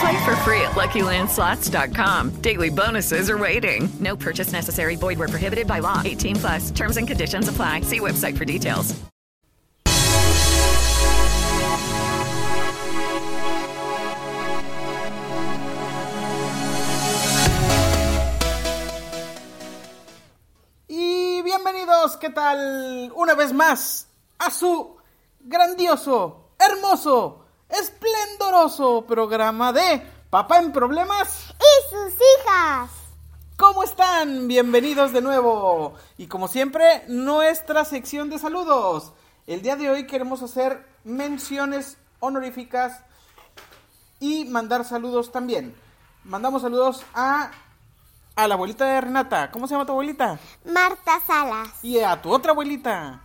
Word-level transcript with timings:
Play 0.00 0.24
for 0.24 0.36
free 0.36 0.60
at 0.60 0.72
LuckyLandSlots.com. 0.72 2.30
Daily 2.40 2.70
bonuses 2.70 3.28
are 3.30 3.38
waiting. 3.38 3.88
No 4.00 4.16
purchase 4.16 4.52
necessary. 4.52 4.96
Void 4.96 5.18
where 5.18 5.28
prohibited 5.28 5.66
by 5.66 5.80
law. 5.80 6.02
18 6.04 6.36
plus. 6.36 6.70
Terms 6.70 6.96
and 6.96 7.06
conditions 7.06 7.48
apply. 7.48 7.82
See 7.82 8.00
website 8.00 8.36
for 8.36 8.44
details. 8.44 8.94
Y 20.88 21.42
bienvenidos, 21.42 22.16
¿qué 22.18 22.30
tal? 22.30 23.10
Una 23.16 23.34
vez 23.34 23.52
más 23.52 24.06
a 24.38 24.50
su 24.50 24.96
grandioso, 25.40 26.50
hermoso, 26.58 27.43
esplendoroso 27.80 29.04
programa 29.06 29.72
de 29.72 30.02
Papá 30.30 30.58
en 30.58 30.72
Problemas. 30.72 31.54
y 31.58 31.90
sus 31.94 32.12
hijas. 32.14 32.90
¿Cómo 33.56 33.82
están? 33.84 34.48
Bienvenidos 34.48 35.12
de 35.12 35.20
nuevo. 35.20 35.94
Y 36.18 36.26
como 36.26 36.48
siempre, 36.48 37.04
nuestra 37.08 37.84
sección 37.84 38.30
de 38.30 38.38
saludos. 38.38 39.12
El 39.46 39.62
día 39.62 39.76
de 39.76 39.90
hoy 39.90 40.06
queremos 40.06 40.42
hacer 40.42 40.86
menciones 41.04 41.96
honoríficas 42.20 43.00
y 44.20 44.44
mandar 44.46 44.84
saludos 44.84 45.30
también. 45.32 45.74
Mandamos 46.24 46.62
saludos 46.62 47.04
a, 47.14 47.50
a 48.36 48.48
la 48.48 48.54
abuelita 48.54 48.86
de 48.86 49.00
Renata. 49.00 49.50
¿Cómo 49.50 49.66
se 49.66 49.74
llama 49.74 49.86
tu 49.86 49.92
abuelita? 49.92 50.38
Marta 50.64 51.20
Salas. 51.26 51.68
Y 51.82 52.00
a 52.00 52.20
tu 52.20 52.32
otra 52.32 52.52
abuelita. 52.52 53.20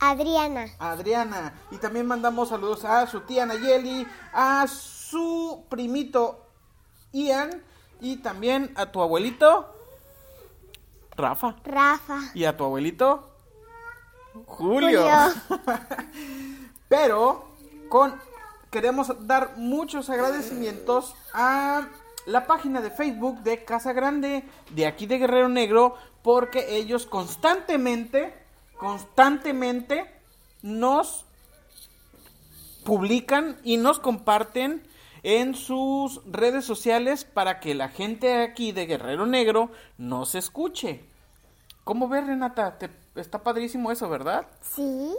Adriana. 0.00 0.66
Adriana. 0.78 1.54
Y 1.70 1.76
también 1.78 2.06
mandamos 2.06 2.48
saludos 2.48 2.84
a 2.84 3.06
su 3.06 3.20
tía 3.20 3.46
Nayeli, 3.46 4.06
a 4.32 4.66
su 4.66 5.64
primito 5.68 6.46
Ian 7.12 7.62
y 8.00 8.16
también 8.16 8.72
a 8.76 8.86
tu 8.86 9.00
abuelito 9.00 9.74
Rafa. 11.16 11.56
Rafa. 11.64 12.18
Y 12.34 12.44
a 12.44 12.56
tu 12.56 12.64
abuelito 12.64 13.30
Julio. 14.46 15.06
Pero 16.88 17.46
con 17.88 18.20
queremos 18.70 19.12
dar 19.26 19.56
muchos 19.56 20.10
agradecimientos 20.10 21.14
a 21.32 21.86
la 22.26 22.46
página 22.46 22.80
de 22.80 22.90
Facebook 22.90 23.42
de 23.42 23.64
Casa 23.64 23.92
Grande 23.92 24.44
de 24.70 24.86
aquí 24.86 25.06
de 25.06 25.18
Guerrero 25.18 25.48
Negro 25.48 25.94
porque 26.22 26.76
ellos 26.76 27.06
constantemente 27.06 28.43
constantemente 28.76 30.04
nos 30.62 31.24
publican 32.84 33.58
y 33.64 33.76
nos 33.76 33.98
comparten 33.98 34.82
en 35.22 35.54
sus 35.54 36.20
redes 36.26 36.64
sociales 36.64 37.24
para 37.24 37.60
que 37.60 37.74
la 37.74 37.88
gente 37.88 38.42
aquí 38.42 38.72
de 38.72 38.86
Guerrero 38.86 39.24
Negro 39.26 39.70
nos 39.96 40.34
escuche. 40.34 41.04
¿Cómo 41.82 42.08
ves, 42.08 42.26
Renata? 42.26 42.76
Te- 42.78 42.90
está 43.16 43.42
padrísimo 43.42 43.90
eso, 43.90 44.08
¿verdad? 44.08 44.46
Sí. 44.60 45.14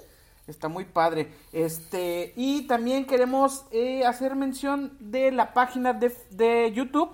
Está 0.47 0.67
muy 0.67 0.85
padre. 0.85 1.33
Este, 1.51 2.33
y 2.35 2.67
también 2.67 3.05
queremos 3.05 3.66
eh, 3.72 4.05
hacer 4.05 4.35
mención 4.35 4.95
de 4.99 5.31
la 5.31 5.53
página 5.55 5.93
de, 5.93 6.16
de 6.29 6.72
YouTube, 6.72 7.09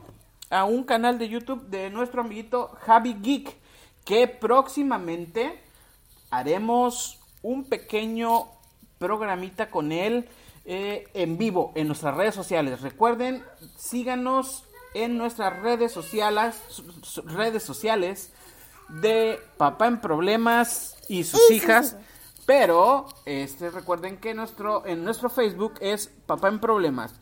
a 0.50 0.66
un 0.66 0.84
canal 0.84 1.18
de 1.18 1.29
YouTube 1.29 1.63
de 1.68 1.90
nuestro 1.90 2.22
amiguito 2.22 2.75
Javi 2.81 3.13
Geek, 3.22 3.56
que 4.03 4.28
próximamente 4.28 5.62
haremos 6.31 7.19
un 7.42 7.66
pequeño 7.66 8.47
programita 8.97 9.69
con 9.69 9.92
él 9.92 10.28
eh, 10.66 11.08
en 11.14 11.38
vivo 11.38 11.72
en 11.75 11.88
nuestras 11.88 12.16
redes 12.16 12.36
sociales. 12.36 12.81
Recuerden, 12.81 13.44
síganos 13.78 14.66
en 14.94 15.18
nuestras 15.18 15.62
redes 15.62 15.91
sociales, 15.91 16.56
redes 17.25 17.64
sociales 17.64 18.31
de 18.90 19.40
Papá 19.58 19.88
en 19.88 20.02
Problemas 20.02 20.97
y 21.08 21.24
sus 21.24 21.52
hijas. 21.52 21.97
Pero 22.46 23.06
este 23.25 23.70
recuerden 23.70 24.18
que 24.18 24.34
nuestro 24.34 24.86
en 24.86 25.03
nuestro 25.03 25.30
Facebook 25.30 25.75
es 25.80 26.08
Papá 26.25 26.50
en 26.50 26.59
Problemas. 26.59 27.14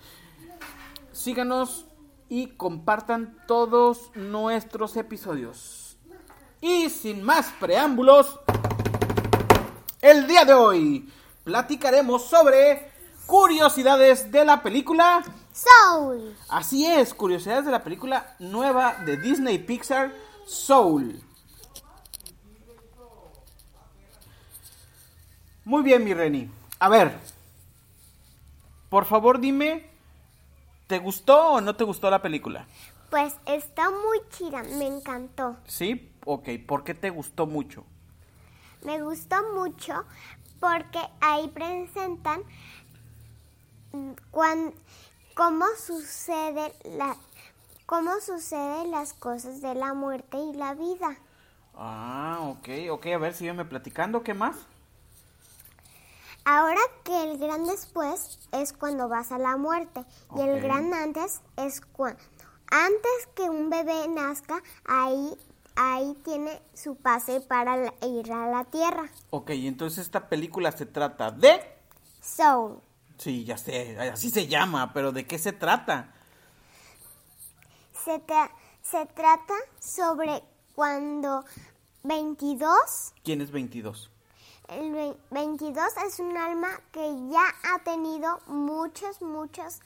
Síganos 1.12 1.86
y 2.30 2.48
compartan 2.48 3.38
todos 3.48 4.12
nuestros 4.16 4.96
episodios. 4.96 5.98
Y 6.62 6.90
sin 6.90 7.24
más 7.24 7.54
preámbulos, 7.60 8.40
el 10.02 10.28
día 10.28 10.46
de 10.46 10.54
hoy 10.54 11.12
platicaremos 11.44 12.26
sobre 12.26 12.92
curiosidades 13.26 14.32
de 14.32 14.46
la 14.46 14.62
película. 14.64 15.24
Soul. 15.54 16.36
Así 16.48 16.86
es, 16.86 17.14
curiosidades 17.14 17.66
de 17.66 17.72
la 17.72 17.84
película 17.84 18.36
nueva 18.40 18.96
de 19.06 19.18
Disney 19.18 19.58
Pixar, 19.60 20.14
Soul. 20.46 21.22
Muy 25.66 25.84
bien, 25.84 26.04
mi 26.04 26.14
Reni. 26.14 26.50
A 26.80 26.90
ver, 26.90 27.20
por 28.90 29.06
favor 29.06 29.40
dime, 29.40 29.90
¿te 30.88 30.98
gustó 30.98 31.52
o 31.52 31.62
no 31.62 31.76
te 31.76 31.84
gustó 31.84 32.10
la 32.10 32.22
película? 32.22 32.66
Pues 33.10 33.36
está 33.46 33.90
muy 33.90 34.20
chida, 34.30 34.64
me 34.64 34.88
encantó. 34.88 35.58
¿Sí? 35.68 36.12
Ok, 36.26 36.50
¿por 36.66 36.84
qué 36.84 36.94
te 36.94 37.10
gustó 37.10 37.46
mucho? 37.46 37.84
Me 38.84 39.02
gustó 39.02 39.36
mucho 39.54 40.06
porque 40.60 41.00
ahí 41.22 41.48
presentan 41.50 42.44
cuan- 44.32 44.74
cómo 45.36 45.66
sucede 45.78 46.74
la 46.84 47.16
cómo 47.86 48.20
suceden 48.22 48.92
las 48.92 49.14
cosas 49.14 49.62
de 49.62 49.76
la 49.76 49.94
muerte 49.94 50.38
y 50.38 50.54
la 50.54 50.74
vida. 50.76 51.18
Ah, 51.76 52.38
ok, 52.44 52.68
ok, 52.92 53.06
a 53.08 53.18
ver, 53.18 53.34
sígueme 53.34 53.66
platicando, 53.66 54.24
¿qué 54.24 54.34
más? 54.36 54.68
Ahora 56.46 56.82
que 57.04 57.24
el 57.24 57.38
gran 57.38 57.66
después 57.66 58.40
es 58.52 58.74
cuando 58.74 59.08
vas 59.08 59.32
a 59.32 59.38
la 59.38 59.58
muerte 59.58 60.04
y 60.36 60.42
el 60.42 60.60
gran 60.62 60.94
antes 60.94 61.42
es 61.58 61.82
cuando 61.82 62.22
antes 62.72 63.28
que 63.36 63.50
un 63.50 63.70
bebé 63.70 64.08
nazca 64.08 64.62
ahí 64.86 65.38
ahí 65.82 66.14
tiene 66.26 66.62
su 66.74 66.96
pase 66.98 67.40
para 67.40 67.78
la- 67.78 67.94
ir 68.06 68.32
a 68.34 68.48
la 68.50 68.66
tierra. 68.66 69.10
Ok, 69.30 69.52
entonces 69.52 70.00
esta 70.06 70.28
película 70.28 70.72
se 70.74 70.86
trata 70.86 71.32
de... 71.32 71.62
Soul. 72.22 72.82
Sí, 73.18 73.46
ya 73.46 73.58
sé, 73.58 73.98
así 74.00 74.30
se 74.30 74.48
llama, 74.48 74.92
pero 74.94 75.12
¿de 75.14 75.26
qué 75.26 75.38
se 75.40 75.54
trata? 75.54 76.14
Se, 78.04 78.20
tra- 78.26 78.52
se 78.82 79.06
trata 79.08 79.54
sobre 79.80 80.44
cuando 80.76 81.44
22 82.04 83.14
¿Quién 83.24 83.42
es 83.42 83.52
22? 83.52 84.10
El 84.70 84.92
ve- 84.92 85.18
22 85.32 85.86
es 86.08 86.20
un 86.20 86.38
alma 86.38 86.70
que 86.92 87.02
ya 87.30 87.44
ha 87.74 87.80
tenido 87.84 88.40
muchos, 88.48 89.22
muchos, 89.22 89.80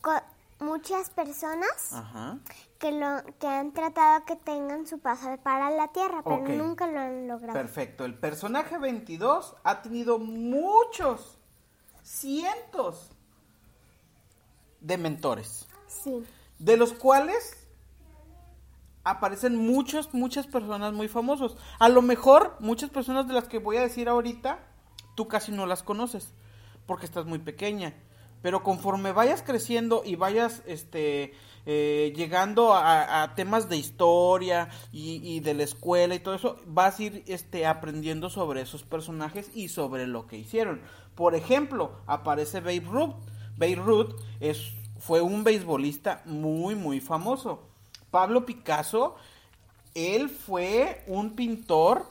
co- 0.00 0.22
muchas 0.60 1.10
personas 1.10 1.92
Ajá. 1.92 2.38
Que, 2.84 2.92
lo, 2.92 3.22
que 3.38 3.46
han 3.46 3.72
tratado 3.72 4.26
que 4.26 4.36
tengan 4.36 4.86
su 4.86 4.98
paso 4.98 5.38
para 5.42 5.70
la 5.70 5.88
Tierra, 5.88 6.22
pero 6.22 6.46
nunca 6.48 6.86
lo 6.86 7.00
han 7.00 7.26
logrado. 7.26 7.54
Perfecto. 7.54 8.04
El 8.04 8.12
personaje 8.12 8.76
22 8.76 9.56
ha 9.64 9.80
tenido 9.80 10.18
muchos, 10.18 11.38
cientos 12.02 13.10
de 14.82 14.98
mentores, 14.98 15.66
Sí, 15.86 16.26
de 16.58 16.76
los 16.76 16.92
cuales 16.92 17.66
aparecen 19.02 19.56
muchas, 19.56 20.12
muchas 20.12 20.46
personas 20.46 20.92
muy 20.92 21.08
famosos. 21.08 21.56
A 21.78 21.88
lo 21.88 22.02
mejor 22.02 22.54
muchas 22.60 22.90
personas 22.90 23.26
de 23.26 23.32
las 23.32 23.48
que 23.48 23.56
voy 23.56 23.78
a 23.78 23.80
decir 23.80 24.10
ahorita, 24.10 24.58
tú 25.14 25.26
casi 25.26 25.52
no 25.52 25.64
las 25.64 25.82
conoces, 25.82 26.34
porque 26.84 27.06
estás 27.06 27.24
muy 27.24 27.38
pequeña. 27.38 27.94
Pero 28.42 28.62
conforme 28.62 29.12
vayas 29.12 29.42
creciendo 29.42 30.02
y 30.04 30.16
vayas 30.16 30.62
este, 30.66 31.32
eh, 31.66 32.12
llegando 32.14 32.74
a, 32.74 33.32
temas 33.34 33.70
de 33.70 33.78
historia 33.78 34.68
y, 34.92 35.40
de 35.40 35.54
la 35.54 35.62
escuela 35.62 36.14
y 36.14 36.18
todo 36.18 36.34
eso, 36.34 36.56
vas 36.66 36.98
a 36.98 37.02
ir 37.04 37.24
este, 37.26 37.66
aprendiendo 37.66 38.28
sobre 38.28 38.60
esos 38.60 38.82
personajes 38.82 39.50
y 39.54 39.68
sobre 39.68 40.06
lo 40.06 40.26
que 40.26 40.36
hicieron. 40.36 40.82
Por 41.14 41.34
ejemplo, 41.34 41.92
aparece 42.06 42.60
Babe 42.60 42.80
Ruth. 42.80 43.14
Babe 43.56 43.76
Ruth 43.76 44.14
fue 44.98 45.22
un 45.22 45.42
beisbolista 45.42 46.22
muy, 46.26 46.74
muy 46.74 47.00
famoso. 47.00 47.68
Pablo 48.10 48.44
Picasso, 48.44 49.16
él 49.94 50.28
fue 50.28 51.02
un 51.06 51.34
pintor 51.34 52.06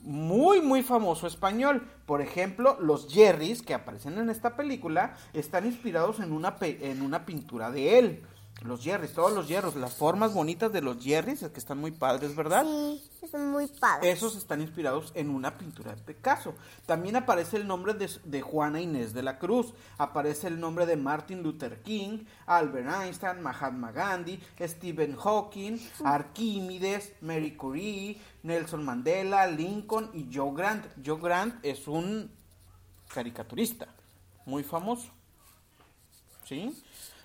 muy, 0.00 0.60
muy 0.60 0.82
famoso 0.82 1.26
español. 1.26 1.88
Por 2.04 2.20
ejemplo, 2.20 2.76
los 2.80 3.08
Jerrys 3.12 3.62
que 3.62 3.74
aparecen 3.74 4.18
en 4.18 4.28
esta 4.28 4.54
película 4.54 5.16
están 5.32 5.64
inspirados 5.64 6.20
en 6.20 6.32
una 6.32 7.24
pintura 7.24 7.70
de 7.70 7.98
él. 7.98 8.22
Los 8.64 8.82
Jerrys, 8.82 9.12
todos 9.12 9.32
los 9.32 9.48
hierros, 9.48 9.74
las 9.76 9.94
formas 9.94 10.34
bonitas 10.34 10.72
de 10.72 10.82
los 10.82 11.02
Jerrys, 11.02 11.40
que 11.40 11.58
están 11.58 11.78
muy 11.78 11.90
padres, 11.90 12.34
¿verdad? 12.36 12.64
Sí, 12.64 13.02
es 13.22 13.34
muy 13.34 13.66
padre. 13.66 14.10
Esos 14.10 14.36
están 14.36 14.60
inspirados 14.60 15.12
en 15.14 15.30
una 15.30 15.58
pintura 15.58 15.94
de 15.94 16.02
Picasso. 16.02 16.54
También 16.86 17.16
aparece 17.16 17.56
el 17.56 17.66
nombre 17.66 17.94
de, 17.94 18.08
de 18.24 18.40
Juana 18.40 18.80
Inés 18.80 19.12
de 19.12 19.22
la 19.22 19.38
Cruz. 19.38 19.74
Aparece 19.98 20.46
el 20.46 20.60
nombre 20.60 20.86
de 20.86 20.96
Martin 20.96 21.42
Luther 21.42 21.82
King, 21.82 22.24
Albert 22.46 22.88
Einstein, 23.02 23.42
Mahatma 23.42 23.90
Gandhi, 23.90 24.40
Stephen 24.60 25.16
Hawking, 25.16 25.78
Arquímedes, 26.04 27.12
Mary 27.20 27.56
Curie, 27.56 28.20
Nelson 28.42 28.84
Mandela, 28.84 29.46
Lincoln 29.46 30.10
y 30.14 30.28
Joe 30.32 30.52
Grant. 30.54 30.86
Joe 31.04 31.20
Grant 31.20 31.64
es 31.64 31.88
un 31.88 32.30
caricaturista 33.12 33.88
muy 34.46 34.62
famoso. 34.62 35.08
¿Sí? 36.44 36.76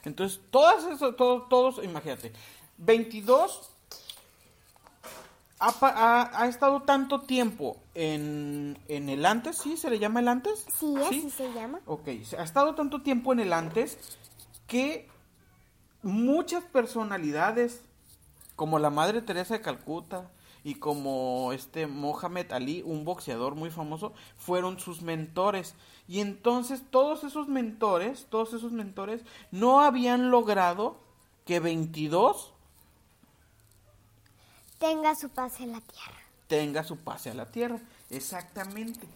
Entonces, 0.08 0.40
todas 0.52 0.84
eso, 0.86 1.14
todos, 1.16 1.48
todos, 1.50 1.84
imagínate, 1.84 2.32
22 2.78 3.70
ha, 5.60 5.72
pa- 5.72 5.94
ha- 5.96 6.42
ha 6.44 6.48
estado 6.48 6.84
tanto 6.84 7.22
tiempo 7.22 7.78
en, 7.96 8.78
en 8.88 9.10
el 9.10 9.26
antes, 9.26 9.58
¿sí? 9.58 9.76
¿Se 9.78 9.90
le 9.90 10.00
llama 10.00 10.20
el 10.20 10.28
antes? 10.28 10.66
Sí, 10.80 10.94
así 11.06 11.30
se 11.30 11.52
llama. 11.54 11.80
Ok, 11.86 12.08
ha 12.38 12.44
estado 12.44 12.76
tanto 12.76 13.02
tiempo 13.02 13.34
en 13.34 13.40
el 13.40 13.54
antes 13.54 13.98
que 14.68 15.08
muchas 16.04 16.64
personalidades, 16.64 17.82
como 18.56 18.80
la 18.80 18.90
Madre 18.90 19.22
Teresa 19.22 19.56
de 19.56 19.62
Calcuta 19.62 20.30
y 20.64 20.76
como 20.76 21.52
este 21.54 21.88
Mohamed 21.88 22.52
Ali, 22.52 22.84
un 22.86 23.04
boxeador 23.04 23.56
muy 23.56 23.72
famoso, 23.72 24.14
fueron 24.38 24.80
sus 24.80 25.02
mentores. 25.02 25.74
Y 26.08 26.22
entonces 26.22 26.82
todos 26.90 27.24
esos 27.24 27.48
mentores, 27.48 28.28
todos 28.30 28.54
esos 28.54 28.72
mentores 28.72 29.22
no 29.52 29.82
habían 29.82 30.32
logrado 30.32 30.98
que 31.46 31.60
22 31.60 32.54
Tenga 34.80 35.16
su 35.16 35.30
paz 35.30 35.60
en 35.60 35.72
la 35.72 35.82
tierra. 35.82 36.18
tenga 36.48 36.84
su 36.84 36.98
pase 36.98 37.32
a 37.32 37.34
la 37.34 37.46
tierra. 37.48 37.80
Exactamente. 38.10 39.08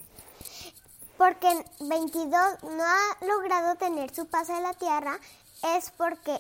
Porque 1.17 1.47
22 1.79 2.63
no 2.63 2.83
ha 2.83 3.25
logrado 3.27 3.75
tener 3.75 4.13
su 4.13 4.25
paz 4.25 4.49
en 4.49 4.63
la 4.63 4.73
tierra 4.73 5.19
es 5.75 5.91
porque 5.91 6.35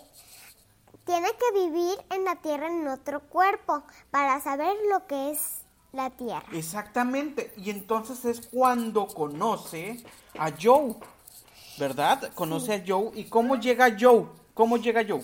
tiene 1.05 1.29
que 1.33 1.59
vivir 1.59 1.97
en 2.09 2.25
la 2.25 2.35
tierra 2.37 2.67
en 2.67 2.87
otro 2.87 3.21
cuerpo 3.21 3.83
para 4.09 4.41
saber 4.41 4.75
lo 4.89 5.05
que 5.05 5.31
es 5.31 5.60
la 5.93 6.09
tierra. 6.09 6.45
Exactamente. 6.53 7.53
Y 7.57 7.69
entonces 7.69 8.23
es 8.25 8.47
cuando 8.47 9.07
conoce 9.07 10.03
a 10.37 10.51
Joe. 10.51 10.95
¿Verdad? 11.77 12.31
Conoce 12.33 12.73
a 12.73 12.83
Joe. 12.85 13.11
¿Y 13.15 13.25
cómo 13.25 13.55
llega 13.55 13.95
Joe? 13.99 14.25
¿Cómo 14.53 14.77
llega 14.77 15.03
Joe? 15.07 15.23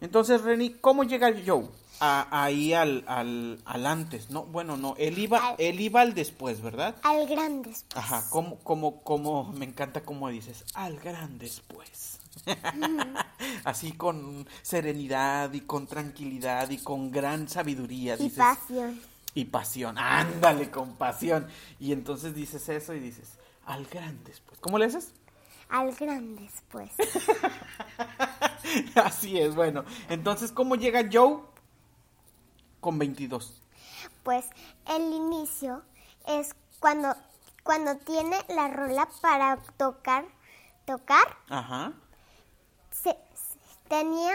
Entonces, 0.00 0.42
Reni, 0.42 0.70
¿cómo 0.74 1.04
llega 1.04 1.32
Joe? 1.46 1.66
A- 2.00 2.26
ahí 2.44 2.74
al, 2.74 3.04
al, 3.06 3.58
al 3.64 3.86
antes, 3.86 4.28
¿no? 4.28 4.42
Bueno, 4.44 4.76
no, 4.76 4.94
él 4.98 5.18
iba, 5.18 5.38
Al- 5.38 5.54
él 5.58 5.80
iba 5.80 6.02
al 6.02 6.12
después, 6.14 6.60
¿verdad? 6.60 6.94
Al 7.02 7.26
gran 7.26 7.62
después. 7.62 7.86
Ajá, 7.96 8.28
como, 8.28 8.58
como, 8.58 9.00
como, 9.02 9.44
me 9.54 9.64
encanta 9.64 10.02
cómo 10.02 10.28
dices, 10.28 10.64
al 10.74 10.98
gran 10.98 11.38
después. 11.38 12.18
Así 13.64 13.92
con 13.92 14.46
serenidad 14.62 15.52
y 15.54 15.60
con 15.62 15.86
tranquilidad 15.86 16.68
y 16.70 16.78
con 16.78 17.10
gran 17.10 17.48
sabiduría. 17.48 18.14
Y 18.16 18.24
dices, 18.24 18.36
pasión. 18.38 19.00
Y 19.36 19.44
pasión. 19.44 19.98
Ándale, 19.98 20.70
con 20.70 20.96
pasión. 20.96 21.46
Y 21.78 21.92
entonces 21.92 22.34
dices 22.34 22.68
eso 22.70 22.94
y 22.94 22.98
dices, 23.00 23.38
al 23.66 23.84
gran 23.86 24.24
después. 24.24 24.58
¿Cómo 24.60 24.78
le 24.78 24.86
haces? 24.86 25.12
Al 25.68 25.94
gran 25.94 26.36
después. 26.36 26.90
Así 28.96 29.38
es, 29.38 29.54
bueno. 29.54 29.84
Entonces, 30.08 30.52
¿cómo 30.52 30.74
llega 30.74 31.08
Joe? 31.12 31.40
Con 32.80 32.98
22. 32.98 33.62
Pues 34.22 34.46
el 34.88 35.02
inicio 35.12 35.82
es 36.26 36.54
cuando, 36.80 37.14
cuando 37.62 37.96
tiene 37.98 38.38
la 38.48 38.68
rola 38.68 39.06
para 39.20 39.58
tocar, 39.76 40.24
tocar, 40.86 41.26
Ajá. 41.50 41.92
se, 42.90 43.10
se- 43.10 43.18
tenía, 43.88 44.34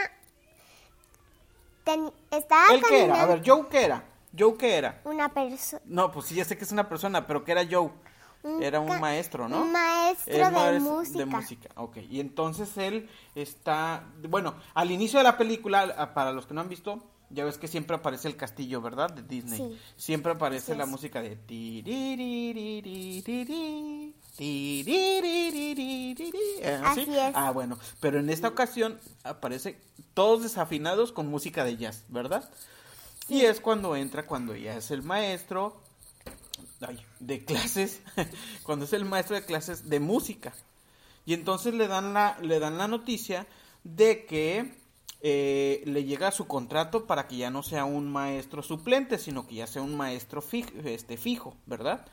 ten- 1.83 2.13
estaba 2.29 2.65
¿Él 2.73 2.81
qué 2.87 3.03
era? 3.05 3.21
A 3.21 3.25
ver, 3.25 3.41
¿Joe 3.45 3.67
qué 3.69 3.85
era? 3.85 4.03
¿Joe 4.37 4.57
qué 4.57 4.75
era? 4.75 5.01
Una 5.03 5.29
persona. 5.29 5.81
No, 5.85 6.11
pues 6.11 6.27
sí, 6.27 6.35
ya 6.35 6.45
sé 6.45 6.57
que 6.57 6.63
es 6.63 6.71
una 6.71 6.87
persona, 6.87 7.27
pero 7.27 7.43
¿qué 7.43 7.51
era 7.51 7.65
Joe? 7.69 7.91
Era 8.59 8.79
un 8.79 8.99
maestro, 8.99 9.47
¿no? 9.47 9.61
Un 9.61 9.71
maestro, 9.71 10.33
de, 10.33 10.79
música. 10.79 11.17
de 11.19 11.25
música. 11.25 11.69
ok. 11.75 11.97
Y 12.09 12.19
entonces 12.19 12.75
él 12.77 13.07
está, 13.35 14.03
bueno, 14.27 14.55
al 14.73 14.89
inicio 14.89 15.19
de 15.19 15.23
la 15.23 15.37
película, 15.37 16.13
para 16.15 16.31
los 16.31 16.47
que 16.47 16.55
no 16.55 16.61
han 16.61 16.69
visto, 16.69 17.03
ya 17.29 17.45
ves 17.45 17.57
que 17.57 17.67
siempre 17.67 17.95
aparece 17.95 18.27
el 18.27 18.35
castillo, 18.35 18.81
¿verdad? 18.81 19.11
De 19.11 19.21
Disney. 19.21 19.59
Sí. 19.59 19.79
Siempre 19.95 20.31
aparece 20.33 20.75
la 20.75 20.85
música 20.85 21.21
de... 21.21 21.37
Así 26.83 27.01
es. 27.01 27.35
Ah, 27.35 27.51
bueno. 27.51 27.77
Pero 27.99 28.19
en 28.19 28.29
esta 28.29 28.47
ocasión 28.47 28.99
aparece 29.23 29.79
todos 30.13 30.43
desafinados 30.43 31.11
con 31.11 31.27
música 31.27 31.63
de 31.63 31.77
jazz, 31.77 32.05
¿verdad? 32.09 32.49
Y 33.27 33.41
es 33.41 33.61
cuando 33.61 33.95
entra, 33.95 34.25
cuando 34.25 34.55
ya 34.55 34.77
es 34.77 34.91
el 34.91 35.03
maestro 35.03 35.81
ay, 36.81 36.99
de 37.19 37.45
clases, 37.45 38.01
cuando 38.63 38.85
es 38.85 38.93
el 38.93 39.05
maestro 39.05 39.35
de 39.35 39.45
clases 39.45 39.89
de 39.89 39.99
música. 39.99 40.53
Y 41.25 41.33
entonces 41.33 41.73
le 41.73 41.87
dan 41.87 42.13
la, 42.13 42.37
le 42.41 42.59
dan 42.59 42.77
la 42.77 42.87
noticia 42.87 43.47
de 43.83 44.25
que 44.25 44.73
eh, 45.21 45.83
le 45.85 46.03
llega 46.03 46.31
su 46.31 46.47
contrato 46.47 47.05
para 47.05 47.27
que 47.27 47.37
ya 47.37 47.51
no 47.51 47.63
sea 47.63 47.85
un 47.85 48.11
maestro 48.11 48.63
suplente, 48.63 49.19
sino 49.19 49.47
que 49.47 49.55
ya 49.55 49.67
sea 49.67 49.81
un 49.81 49.95
maestro 49.95 50.41
fijo, 50.41 50.71
este, 50.83 51.17
fijo 51.17 51.55
¿verdad? 51.65 52.05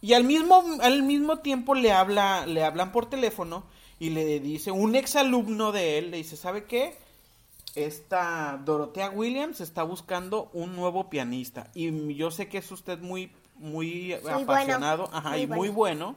Y 0.00 0.14
al 0.14 0.24
mismo, 0.24 0.62
al 0.80 1.02
mismo 1.02 1.38
tiempo 1.38 1.74
le 1.74 1.92
habla, 1.92 2.46
le 2.46 2.64
hablan 2.64 2.92
por 2.92 3.08
teléfono 3.08 3.64
y 3.98 4.10
le 4.10 4.40
dice, 4.40 4.70
un 4.70 4.96
exalumno 4.96 5.72
de 5.72 5.98
él, 5.98 6.10
le 6.10 6.18
dice, 6.18 6.36
¿sabe 6.36 6.64
qué? 6.64 6.98
Esta 7.74 8.60
Dorotea 8.64 9.10
Williams 9.10 9.60
está 9.60 9.82
buscando 9.82 10.48
un 10.52 10.76
nuevo 10.76 11.10
pianista. 11.10 11.70
Y 11.74 12.14
yo 12.14 12.30
sé 12.30 12.48
que 12.48 12.58
es 12.58 12.70
usted 12.70 12.98
muy, 13.00 13.32
muy 13.56 14.12
apasionado, 14.14 15.08
ajá, 15.12 15.30
muy 15.30 15.40
y 15.40 15.46
muy 15.46 15.68
bueno. 15.70 16.16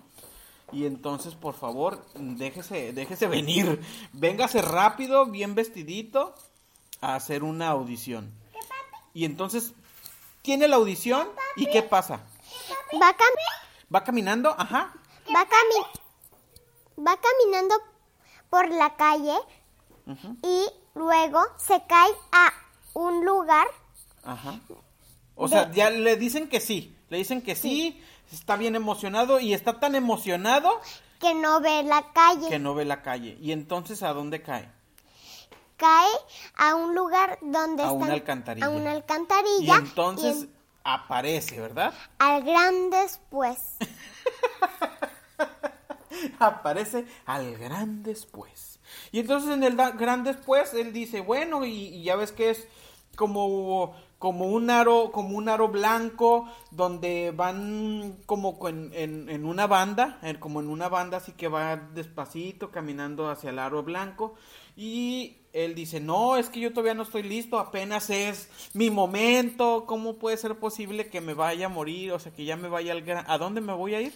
Y 0.72 0.86
entonces, 0.86 1.34
por 1.36 1.54
favor, 1.56 2.06
déjese, 2.16 2.94
déjese 2.94 3.28
venir. 3.28 3.82
Véngase 4.14 4.62
rápido, 4.62 5.26
bien 5.26 5.56
vestidito, 5.56 6.36
a 7.02 7.16
hacer 7.16 7.44
una 7.44 7.70
audición. 7.70 8.32
Y 9.14 9.26
entonces, 9.26 9.74
tiene 10.44 10.68
la 10.68 10.76
audición, 10.76 11.28
¿y 11.56 11.66
qué 11.68 11.82
pasa? 11.82 12.22
va, 13.02 13.12
cami- 13.16 13.94
Va 13.96 14.04
caminando, 14.04 14.54
ajá, 14.58 14.94
va, 15.34 15.46
cami- 15.48 17.04
va 17.08 17.18
caminando 17.18 17.76
por 18.50 18.70
la 18.70 18.96
calle 18.96 19.34
y 20.44 20.66
luego 20.98 21.40
se 21.58 21.82
cae 21.88 22.10
a 22.32 22.52
un 22.94 23.24
lugar 23.26 23.68
ajá. 24.24 24.60
O 25.36 25.48
sea, 25.48 25.72
ya 25.72 25.90
le 25.92 26.16
dicen 26.18 26.50
que 26.50 26.60
sí, 26.60 26.96
le 27.10 27.18
dicen 27.20 27.42
que 27.44 27.56
sí, 27.56 28.04
está 28.32 28.56
bien 28.58 28.76
emocionado 28.76 29.40
y 29.40 29.54
está 29.54 29.80
tan 29.80 29.94
emocionado 29.96 30.82
que 31.20 31.34
no 31.36 31.62
ve 31.62 31.84
la 31.84 32.12
calle. 32.12 32.50
que 32.50 32.58
no 32.60 32.74
ve 32.76 32.86
la 32.86 33.02
calle. 33.04 33.38
Y 33.40 33.52
entonces, 33.52 34.02
¿a 34.04 34.14
dónde 34.14 34.42
cae? 34.42 34.70
Cae 35.78 36.10
a 36.56 36.74
un 36.76 36.96
lugar 36.96 37.38
donde 37.42 37.84
A 37.84 37.88
están- 37.88 38.02
una 38.02 38.14
alcantarilla. 38.14 38.66
A 38.66 38.70
una 38.70 38.94
Y 38.94 38.96
alcantarilla. 38.96 39.76
entonces 39.76 40.38
y 40.38 40.40
en- 40.42 40.56
aparece, 40.84 41.60
¿verdad? 41.62 41.94
al 42.18 42.44
gran 42.44 42.90
después. 42.90 43.60
aparece 46.40 47.06
al 47.26 47.56
gran 47.58 48.04
después. 48.04 48.77
Y 49.12 49.20
entonces 49.20 49.52
en 49.52 49.64
el 49.64 49.76
gran 49.76 50.24
después 50.24 50.74
él 50.74 50.94
dice, 50.94 51.22
bueno, 51.22 51.66
y, 51.66 51.72
y 51.72 52.04
ya 52.04 52.16
ves 52.16 52.32
que 52.32 52.50
es 52.52 52.68
como 53.16 53.96
como 54.20 54.48
un 54.48 54.72
aro 54.72 55.12
como 55.12 55.38
un 55.38 55.48
aro 55.48 55.68
blanco 55.68 56.50
donde 56.72 57.32
van 57.36 58.18
como 58.26 58.58
en, 58.68 58.92
en, 58.96 59.30
en 59.30 59.46
una 59.46 59.68
banda 59.68 60.18
en- 60.24 60.38
como 60.38 60.60
en 60.60 60.70
una 60.70 60.90
banda 60.90 61.18
así 61.18 61.34
que 61.34 61.48
va 61.48 61.76
despacito 61.76 62.72
caminando 62.72 63.30
hacia 63.30 63.52
el 63.52 63.60
aro 63.60 63.84
blanco. 63.84 64.34
Y 64.76 65.38
él 65.54 65.76
dice 65.76 66.00
no 66.00 66.36
es 66.38 66.50
que 66.50 66.60
yo 66.60 66.72
todavía 66.72 66.96
no 66.96 67.04
estoy 67.04 67.24
listo 67.24 67.60
apenas 67.60 68.10
es 68.10 68.50
mi 68.74 68.90
momento 68.90 69.86
cómo 69.88 70.16
puede 70.18 70.38
ser 70.38 70.58
posible 70.58 71.10
que 71.10 71.22
me 71.22 71.34
vaya 71.36 71.68
a 71.68 71.70
morir 71.70 72.12
o 72.12 72.20
sea 72.20 72.32
que 72.34 72.44
ya 72.46 72.56
me 72.58 72.70
vaya 72.70 72.92
al 72.94 73.02
gran 73.04 73.24
a 73.28 73.38
dónde 73.38 73.62
me 73.62 73.74
voy 73.74 73.94
a 73.96 74.02
ir 74.02 74.14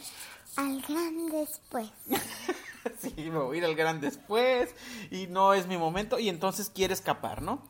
Al 0.58 0.82
gran 0.82 1.28
después. 1.28 1.90
sí 3.16 3.30
me 3.30 3.40
voy 3.40 3.58
a 3.58 3.60
ir 3.60 3.66
al 3.66 3.76
gran 3.76 4.02
después 4.02 4.74
y 5.10 5.28
no 5.28 5.54
es 5.54 5.68
mi 5.68 5.78
momento 5.78 6.20
y 6.20 6.30
entonces 6.30 6.70
quiere 6.70 6.94
escapar 6.94 7.42
no 7.42 7.62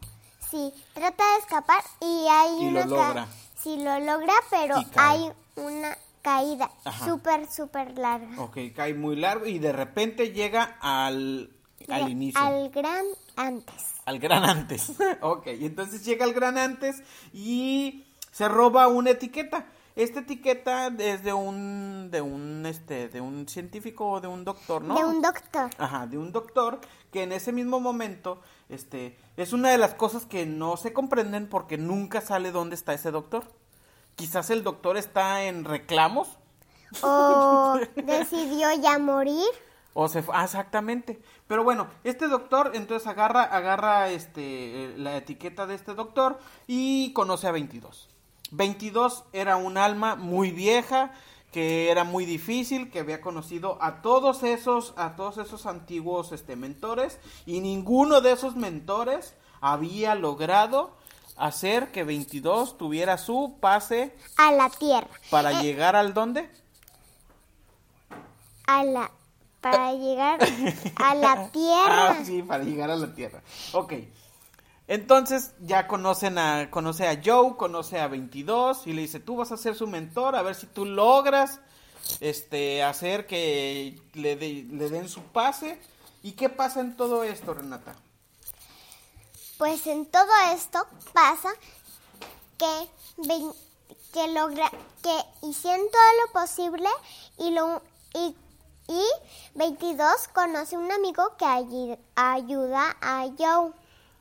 Sí, 0.52 0.74
trata 0.94 1.24
de 1.32 1.40
escapar 1.40 1.82
y 2.02 2.28
hay 2.30 2.64
Y 2.64 2.68
una 2.68 2.86
lo 2.86 2.98
logra. 2.98 3.28
Sí, 3.56 3.78
lo 3.78 4.00
logra, 4.02 4.34
pero 4.50 4.76
hay 4.98 5.32
una 5.56 5.98
caída 6.22 6.70
súper, 7.06 7.50
súper 7.50 7.98
larga. 7.98 8.42
Ok, 8.42 8.58
cae 8.76 8.94
muy 8.94 9.16
largo 9.16 9.46
y 9.46 9.60
de 9.60 9.72
repente 9.72 10.34
llega 10.34 10.78
al, 10.82 11.52
al 11.88 12.10
inicio. 12.10 12.38
Al... 12.42 12.54
Al 12.54 12.70
gran 12.70 13.06
antes. 13.38 13.76
gran 14.20 14.44
antes. 14.44 14.92
ok, 15.22 15.48
entonces 15.48 16.04
llega 16.04 16.26
al 16.26 16.34
gran 16.34 16.58
antes 16.58 17.02
y 17.32 18.04
se 18.32 18.50
roba 18.50 18.90
una 18.90 19.12
etiqueta. 19.12 19.68
Esta 19.96 20.22
etiqueta 20.22 20.88
es 20.88 21.24
de 21.24 21.34
un, 21.34 22.10
de 22.12 22.22
un, 22.22 22.66
este, 22.66 23.10
de 23.10 23.20
un 23.20 23.48
científico 23.48 24.10
o 24.10 24.22
de 24.22 24.28
un 24.28 24.46
doctor, 24.46 24.82
¿no? 24.82 24.96
De 24.96 25.04
un 25.04 25.22
doctor. 25.22 25.70
Ajá, 25.78 26.08
de 26.08 26.18
un 26.18 26.32
doctor 26.32 26.80
que 27.12 27.24
en 27.24 27.32
ese 27.34 27.52
mismo 27.52 27.80
momento, 27.80 28.40
este, 28.70 29.18
es 29.36 29.52
una 29.54 29.70
de 29.70 29.78
las 29.78 29.94
cosas 29.94 30.26
que 30.26 30.46
no 30.46 30.78
se 30.78 30.94
comprenden 30.94 31.48
porque 31.48 31.78
nunca 31.78 32.22
sale 32.22 32.52
dónde 32.52 32.76
está 32.76 32.94
ese 32.94 33.12
doctor. 33.12 33.44
Quizás 34.16 34.50
el 34.50 34.64
doctor 34.64 34.98
está 34.98 35.44
en 35.46 35.64
reclamos 35.64 36.38
O 37.02 37.80
decidió 37.96 38.72
ya 38.74 39.00
morir. 39.00 39.48
O 39.94 40.08
se 40.08 40.24
ah, 40.32 40.46
exactamente. 40.46 41.22
Pero 41.48 41.64
bueno, 41.64 41.88
este 42.04 42.28
doctor 42.28 42.72
entonces 42.74 43.08
agarra, 43.08 43.44
agarra 43.44 44.10
este, 44.10 44.86
eh, 44.86 44.94
la 44.98 45.18
etiqueta 45.18 45.66
de 45.68 45.76
este 45.76 45.96
doctor 45.96 46.40
y 46.66 47.12
conoce 47.14 47.48
a 47.48 47.52
22. 47.52 48.08
22 48.52 49.24
era 49.34 49.56
un 49.58 49.78
alma 49.78 50.16
muy 50.16 50.52
vieja, 50.52 51.12
que 51.52 51.90
era 51.92 52.04
muy 52.04 52.26
difícil, 52.26 52.90
que 52.92 53.00
había 53.00 53.20
conocido 53.22 53.78
a 53.82 54.02
todos 54.02 54.44
esos, 54.44 54.94
a 54.96 55.16
todos 55.16 55.38
esos 55.38 55.66
antiguos 55.66 56.32
este, 56.32 56.56
mentores 56.56 57.20
y 57.46 57.60
ninguno 57.60 58.22
de 58.22 58.32
esos 58.32 58.56
mentores 58.56 59.34
había 59.60 60.16
logrado 60.16 60.96
hacer 61.38 61.92
que 61.92 62.04
22 62.04 62.78
tuviera 62.78 63.18
su 63.18 63.58
pase 63.60 64.16
A 64.38 64.52
la 64.52 64.70
tierra. 64.70 65.10
para 65.30 65.60
Eh, 65.60 65.64
llegar 65.64 65.96
al 65.96 66.14
dónde? 66.14 66.50
A 68.68 68.84
la. 68.84 69.12
Para 69.60 69.94
llegar 69.94 70.40
a 70.96 71.16
la 71.16 71.50
tierra. 71.52 72.10
Ah, 72.12 72.24
sí, 72.26 72.42
para 72.42 72.64
llegar 72.64 72.90
a 72.90 72.96
la 72.96 73.14
Tierra. 73.14 73.44
Ok. 73.74 73.94
Entonces 74.92 75.54
ya 75.62 75.88
conocen 75.88 76.38
a, 76.38 76.70
conoce 76.70 77.08
a 77.08 77.22
Joe, 77.24 77.56
conoce 77.56 77.98
a 77.98 78.10
22 78.10 78.88
y 78.88 78.92
le 78.92 79.04
dice, 79.04 79.22
tú 79.22 79.38
vas 79.38 79.54
a 79.54 79.56
ser 79.56 79.74
su 79.74 79.88
mentor, 79.88 80.36
a 80.36 80.42
ver 80.42 80.54
si 80.54 80.66
tú 80.68 80.84
logras 80.84 81.62
este, 82.20 82.84
hacer 82.84 83.26
que 83.26 83.98
le, 84.16 84.36
de- 84.36 84.68
le 84.70 84.90
den 84.90 85.08
su 85.08 85.22
pase. 85.24 85.80
¿Y 86.24 86.34
qué 86.34 86.50
pasa 86.50 86.82
en 86.82 86.98
todo 86.98 87.24
esto, 87.24 87.54
Renata? 87.54 87.96
Pues 89.58 89.88
en 89.88 90.06
todo 90.08 90.28
esto 90.54 90.86
pasa 91.14 91.54
que, 92.58 92.90
que 94.12 94.28
logra 94.28 94.70
que 95.02 95.18
hicieron 95.48 95.86
todo 95.90 96.02
lo 96.26 96.34
posible 96.34 96.90
y 97.38 97.52
lo 97.52 97.82
y, 98.14 98.36
y 98.90 99.04
22 99.56 100.28
conoce 100.34 100.76
un 100.76 100.92
amigo 100.92 101.38
que 101.38 101.46
ayuda 102.16 102.98
a 103.00 103.28
Joe. 103.38 103.72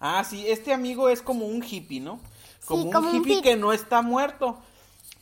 Ah, 0.01 0.25
sí, 0.25 0.47
este 0.49 0.73
amigo 0.73 1.11
es 1.11 1.21
como 1.21 1.47
un 1.47 1.63
hippie, 1.63 2.01
¿no? 2.01 2.21
Como 2.65 2.85
un 2.85 2.93
como 2.93 3.11
un 3.11 3.17
hippie 3.17 3.43
que 3.43 3.57
no 3.57 3.73
está 3.73 4.01
muerto, 4.01 4.59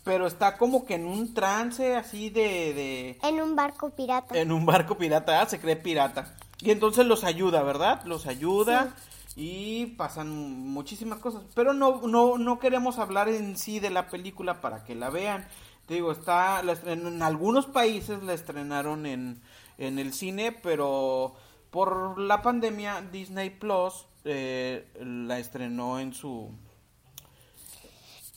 pero 0.05 0.27
está 0.27 0.57
como 0.57 0.87
que 0.87 0.95
en 0.95 1.05
un 1.05 1.35
trance 1.35 1.97
así 1.97 2.31
de... 2.31 2.73
de 2.73 3.19
En 3.23 3.43
un 3.43 3.57
barco 3.57 3.91
pirata. 3.91 4.39
En 4.39 4.53
un 4.53 4.65
barco 4.65 4.97
pirata, 4.97 5.43
ah, 5.43 5.47
se 5.47 5.59
cree 5.59 5.77
pirata. 5.77 6.37
Y 6.61 6.71
entonces 6.71 7.07
los 7.07 7.25
ayuda, 7.25 7.63
¿verdad? 7.63 8.05
Los 8.05 8.27
ayuda 8.27 8.95
y 9.35 9.87
pasan 9.87 10.31
muchísimas 10.31 11.19
cosas. 11.19 11.43
Pero 11.55 11.73
no, 11.73 12.07
no, 12.07 12.39
no 12.39 12.59
queremos 12.59 12.99
hablar 12.99 13.29
en 13.29 13.57
sí 13.57 13.81
de 13.81 13.91
la 13.91 14.09
película 14.09 14.61
para 14.61 14.85
que 14.85 14.95
la 14.95 15.11
vean. 15.11 15.47
Te 15.87 15.95
digo, 15.95 16.13
está, 16.13 16.61
en 16.87 17.23
algunos 17.23 17.67
países 17.67 18.23
la 18.23 18.35
estrenaron 18.35 19.07
en, 19.07 19.41
en 19.79 19.99
el 19.99 20.13
cine, 20.13 20.53
pero 20.53 21.35
por 21.71 22.19
la 22.19 22.43
pandemia 22.43 23.01
Disney 23.13 23.51
Plus 23.51 24.08
eh, 24.25 24.87
la 25.01 25.39
estrenó 25.39 25.99
en 25.99 26.13
su 26.13 26.51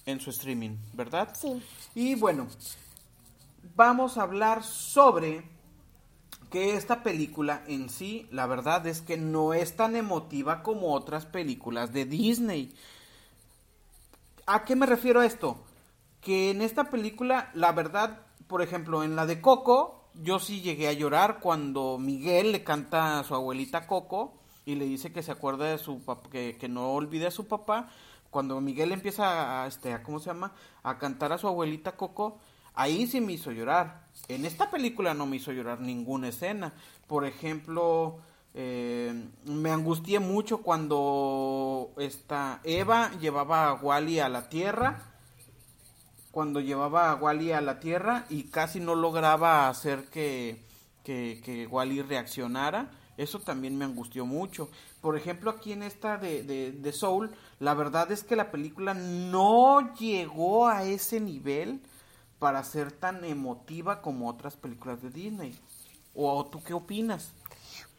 en 0.05 0.19
su 0.19 0.31
streaming, 0.31 0.77
¿verdad? 0.93 1.29
Sí. 1.35 1.61
Y 1.93 2.15
bueno, 2.15 2.47
vamos 3.75 4.17
a 4.17 4.23
hablar 4.23 4.63
sobre 4.63 5.43
que 6.49 6.75
esta 6.75 7.01
película 7.03 7.63
en 7.67 7.89
sí, 7.89 8.27
la 8.31 8.45
verdad 8.45 8.85
es 8.87 9.01
que 9.01 9.17
no 9.17 9.53
es 9.53 9.75
tan 9.75 9.95
emotiva 9.95 10.63
como 10.63 10.93
otras 10.93 11.25
películas 11.25 11.93
de 11.93 12.05
Disney. 12.05 12.75
¿A 14.45 14.65
qué 14.65 14.75
me 14.75 14.85
refiero 14.85 15.21
a 15.21 15.25
esto? 15.25 15.63
Que 16.19 16.51
en 16.51 16.61
esta 16.61 16.89
película, 16.89 17.51
la 17.53 17.71
verdad, 17.71 18.25
por 18.47 18.61
ejemplo, 18.61 19.03
en 19.03 19.15
la 19.15 19.25
de 19.25 19.39
Coco, 19.39 20.09
yo 20.15 20.39
sí 20.39 20.61
llegué 20.61 20.89
a 20.89 20.93
llorar 20.93 21.39
cuando 21.39 21.97
Miguel 21.97 22.51
le 22.51 22.63
canta 22.63 23.19
a 23.19 23.23
su 23.23 23.33
abuelita 23.33 23.87
Coco 23.87 24.40
y 24.65 24.75
le 24.75 24.85
dice 24.85 25.11
que 25.11 25.23
se 25.23 25.31
acuerda 25.31 25.65
de 25.65 25.77
su 25.77 26.01
papá, 26.01 26.29
que, 26.29 26.57
que 26.57 26.69
no 26.69 26.91
olvide 26.93 27.27
a 27.27 27.31
su 27.31 27.47
papá. 27.47 27.89
Cuando 28.29 28.61
Miguel 28.61 28.91
empieza 28.91 29.63
a, 29.63 29.67
este, 29.67 29.93
a, 29.93 30.03
¿cómo 30.03 30.19
se 30.19 30.27
llama? 30.27 30.53
A 30.83 30.97
cantar 30.97 31.33
a 31.33 31.37
su 31.37 31.47
abuelita 31.47 31.97
Coco, 31.97 32.39
ahí 32.73 33.05
sí 33.07 33.19
me 33.19 33.33
hizo 33.33 33.51
llorar. 33.51 34.07
En 34.29 34.45
esta 34.45 34.71
película 34.71 35.13
no 35.13 35.25
me 35.25 35.35
hizo 35.35 35.51
llorar 35.51 35.81
ninguna 35.81 36.29
escena. 36.29 36.73
Por 37.07 37.25
ejemplo, 37.25 38.19
eh, 38.53 39.27
me 39.43 39.71
angustié 39.71 40.19
mucho 40.19 40.59
cuando 40.61 41.91
esta 41.97 42.61
Eva 42.63 43.11
llevaba 43.19 43.67
a 43.67 43.73
Wally 43.73 44.19
a 44.19 44.29
la 44.29 44.47
tierra. 44.47 45.07
Cuando 46.31 46.61
llevaba 46.61 47.11
a 47.11 47.15
Wally 47.15 47.51
a 47.51 47.59
la 47.59 47.81
tierra 47.81 48.25
y 48.29 48.43
casi 48.43 48.79
no 48.79 48.95
lograba 48.95 49.67
hacer 49.67 50.05
que, 50.05 50.63
que, 51.03 51.41
que 51.43 51.67
Wally 51.67 52.01
reaccionara. 52.01 52.89
Eso 53.21 53.39
también 53.39 53.77
me 53.77 53.85
angustió 53.85 54.25
mucho. 54.25 54.69
Por 54.99 55.15
ejemplo, 55.15 55.51
aquí 55.51 55.73
en 55.73 55.83
esta 55.83 56.17
de, 56.17 56.41
de, 56.41 56.71
de 56.71 56.91
Soul, 56.91 57.29
la 57.59 57.75
verdad 57.75 58.11
es 58.11 58.23
que 58.23 58.35
la 58.35 58.49
película 58.49 58.95
no 58.95 59.93
llegó 59.93 60.67
a 60.67 60.83
ese 60.85 61.19
nivel 61.19 61.81
para 62.39 62.63
ser 62.63 62.91
tan 62.91 63.23
emotiva 63.23 64.01
como 64.01 64.27
otras 64.27 64.57
películas 64.57 65.03
de 65.03 65.11
Disney. 65.11 65.59
¿O 66.15 66.43
tú 66.47 66.63
qué 66.63 66.73
opinas? 66.73 67.31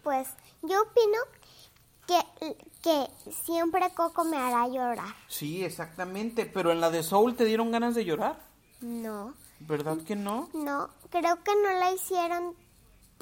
Pues 0.03 0.29
yo 0.63 0.83
opino 0.83 1.19
que, 2.09 2.57
que 2.83 3.09
siempre 3.45 3.95
Coco 3.95 4.25
me 4.25 4.37
hará 4.37 4.67
llorar. 4.67 5.15
Sí, 5.29 5.65
exactamente. 5.65 6.47
Pero 6.47 6.73
en 6.73 6.81
la 6.81 6.91
de 6.91 7.05
Soul 7.05 7.37
te 7.37 7.45
dieron 7.45 7.71
ganas 7.71 7.95
de 7.95 8.05
llorar. 8.05 8.41
No, 8.81 9.35
¿Verdad 9.61 9.99
que 9.99 10.17
no? 10.17 10.49
no, 10.55 10.91
creo 11.11 11.43
que 11.45 11.53
no 11.63 11.71
la 11.79 11.93
hicieron 11.93 12.57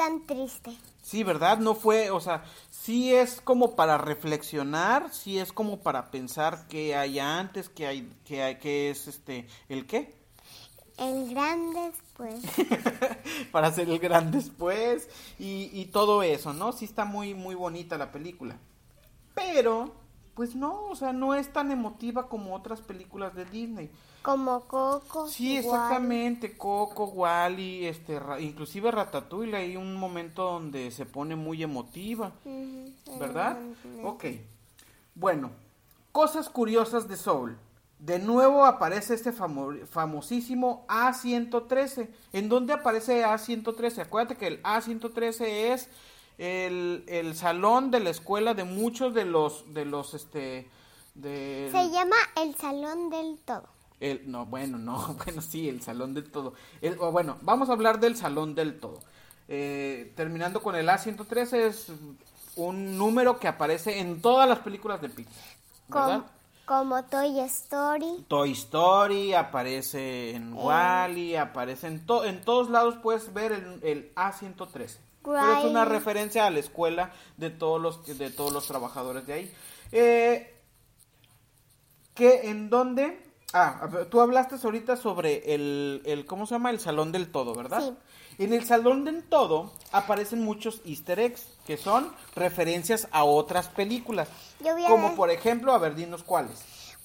tan 0.01 0.23
triste. 0.25 0.75
Sí, 1.03 1.25
¿verdad? 1.25 1.59
No 1.59 1.75
fue, 1.75 2.11
o 2.11 2.21
sea, 2.21 2.43
sí 2.71 3.15
es 3.15 3.43
como 3.43 3.77
para 3.77 3.99
reflexionar, 3.99 5.13
sí 5.13 5.39
es 5.39 5.53
como 5.53 5.81
para 5.81 6.11
pensar 6.11 6.67
qué 6.71 6.97
hay 6.97 7.19
antes, 7.19 7.69
qué 7.69 7.87
hay, 7.87 8.11
qué 8.25 8.43
hay, 8.43 8.55
qué 8.57 8.89
es 8.89 9.09
este, 9.09 9.47
el 9.69 9.87
qué, 9.87 10.15
El 10.97 11.29
gran 11.29 11.75
después. 11.75 12.43
para 13.53 13.67
hacer 13.67 13.91
el 13.91 13.99
gran 13.99 14.31
después 14.31 15.07
y, 15.39 15.69
y 15.79 15.85
todo 15.93 16.23
eso, 16.23 16.55
¿no? 16.55 16.73
Sí 16.73 16.87
está 16.87 17.05
muy, 17.05 17.35
muy 17.35 17.55
bonita 17.55 17.99
la 17.99 18.11
película. 18.11 18.57
Pero, 19.35 19.93
pues 20.35 20.55
no, 20.55 20.87
o 20.87 20.97
sea, 20.97 21.13
no 21.13 21.35
es 21.35 21.53
tan 21.53 21.71
emotiva 21.73 22.27
como 22.27 22.55
otras 22.55 22.81
películas 22.81 23.35
de 23.35 23.45
Disney. 23.45 23.91
Como 24.23 24.61
Coco. 24.63 25.29
Sí, 25.29 25.57
exactamente, 25.57 26.57
Coco, 26.57 27.05
Wally, 27.07 27.87
este, 27.87 28.19
Ra- 28.21 28.41
inclusive 28.41 28.91
Ratatouille, 28.91 29.57
hay 29.57 29.77
un 29.77 29.97
momento 29.97 30.43
donde 30.45 30.91
se 30.91 31.07
pone 31.07 31.37
muy 31.37 31.63
emotiva. 31.63 32.33
¿Verdad? 33.19 33.57
evidentemente. 33.59 34.07
Ok. 34.07 34.25
Bueno, 35.15 35.51
cosas 36.13 36.49
curiosas 36.49 37.09
de 37.09 37.17
Soul. 37.17 37.57
De 37.99 38.19
nuevo 38.19 38.65
aparece 38.65 39.15
este 39.15 39.33
famo- 39.33 39.87
famosísimo 39.87 40.85
A113. 40.89 42.09
¿En 42.33 42.49
dónde 42.49 42.73
aparece 42.73 43.25
A113? 43.25 44.03
Acuérdate 44.03 44.37
que 44.37 44.47
el 44.47 44.63
A113 44.63 45.73
es 45.73 45.89
el, 46.39 47.05
el 47.09 47.35
salón 47.37 47.91
de 47.91 48.01
la 48.01 48.11
escuela 48.11 48.55
de 48.55 48.65
muchos 48.65 49.13
de 49.15 49.25
los, 49.27 49.73
de 49.75 49.85
los, 49.85 50.15
este, 50.15 50.71
del- 51.15 51.71
Se 51.73 51.91
llama 51.91 52.17
El 52.37 52.55
Salón 52.55 53.11
del 53.11 53.39
Todo. 53.45 53.69
El, 54.01 54.31
no, 54.31 54.47
bueno, 54.47 54.79
no, 54.79 55.15
bueno, 55.25 55.43
sí, 55.43 55.69
el 55.69 55.83
salón 55.83 56.15
del 56.15 56.31
todo. 56.31 56.55
El- 56.81 56.97
bueno, 56.97 57.37
vamos 57.43 57.69
a 57.69 57.73
hablar 57.73 58.01
del 58.01 58.17
salón 58.17 58.55
del 58.55 58.81
todo. 58.81 58.99
Eh, 59.49 60.13
terminando 60.17 60.63
con 60.63 60.75
el 60.77 60.89
A113 60.89 61.53
es 61.67 61.93
un 62.57 62.97
número 62.99 63.39
que 63.39 63.49
aparece 63.49 63.99
en 64.01 64.21
todas 64.23 64.49
las 64.49 64.61
películas 64.61 65.01
de 65.01 65.09
Pixar. 65.09 65.35
¿verdad? 65.89 66.25
Como, 66.67 66.91
como 66.95 67.05
Toy 67.05 67.41
Story. 67.41 68.25
Toy 68.29 68.53
Story, 68.53 69.35
aparece 69.35 70.35
en 70.37 70.53
Wally, 70.55 71.35
aparece 71.37 71.89
en, 71.89 72.07
to- 72.07 72.25
en 72.25 72.41
todos 72.43 72.71
lados 72.71 72.97
puedes 73.03 73.33
ver 73.35 73.53
el, 73.53 73.81
el 73.83 74.15
A113. 74.15 74.97
Pero 75.23 75.59
es 75.59 75.65
una 75.65 75.85
referencia 75.85 76.47
a 76.47 76.51
la 76.51 76.61
escuela 76.61 77.13
de 77.37 77.51
todos 77.51 77.81
los 77.81 78.07
de 78.19 78.31
todos 78.31 78.53
los 78.53 78.67
trabajadores 78.67 79.27
de 79.27 79.33
ahí. 79.35 79.55
Eh, 79.93 80.55
que 82.15 82.49
en 82.51 82.71
dónde 82.71 83.21
Ah, 83.53 83.89
tú 84.11 84.21
hablaste 84.21 84.57
ahorita 84.63 84.97
sobre 84.97 85.55
el, 85.55 86.03
el 86.05 86.25
¿cómo 86.27 86.47
se 86.47 86.55
llama? 86.55 86.71
El 86.71 86.79
salón 86.81 87.11
del 87.11 87.33
todo, 87.33 87.55
¿verdad? 87.55 87.83
Sí. 87.83 88.45
En 88.45 88.55
el 88.55 88.65
salón 88.65 89.05
del 89.05 89.25
todo 89.25 89.73
aparecen 89.93 90.43
muchos 90.45 90.81
easter 90.85 91.19
eggs 91.19 91.47
que 91.67 91.77
son 91.77 92.13
referencias 92.37 93.09
a 93.11 93.25
otras 93.25 93.69
películas. 93.69 94.29
Yo 94.65 94.73
voy 94.75 94.85
a 94.85 94.89
Como 94.89 95.09
ver. 95.09 95.17
por 95.17 95.31
ejemplo, 95.31 95.73
a 95.73 95.79
ver, 95.79 95.95
dinos 95.97 96.23
cuáles. 96.23 96.63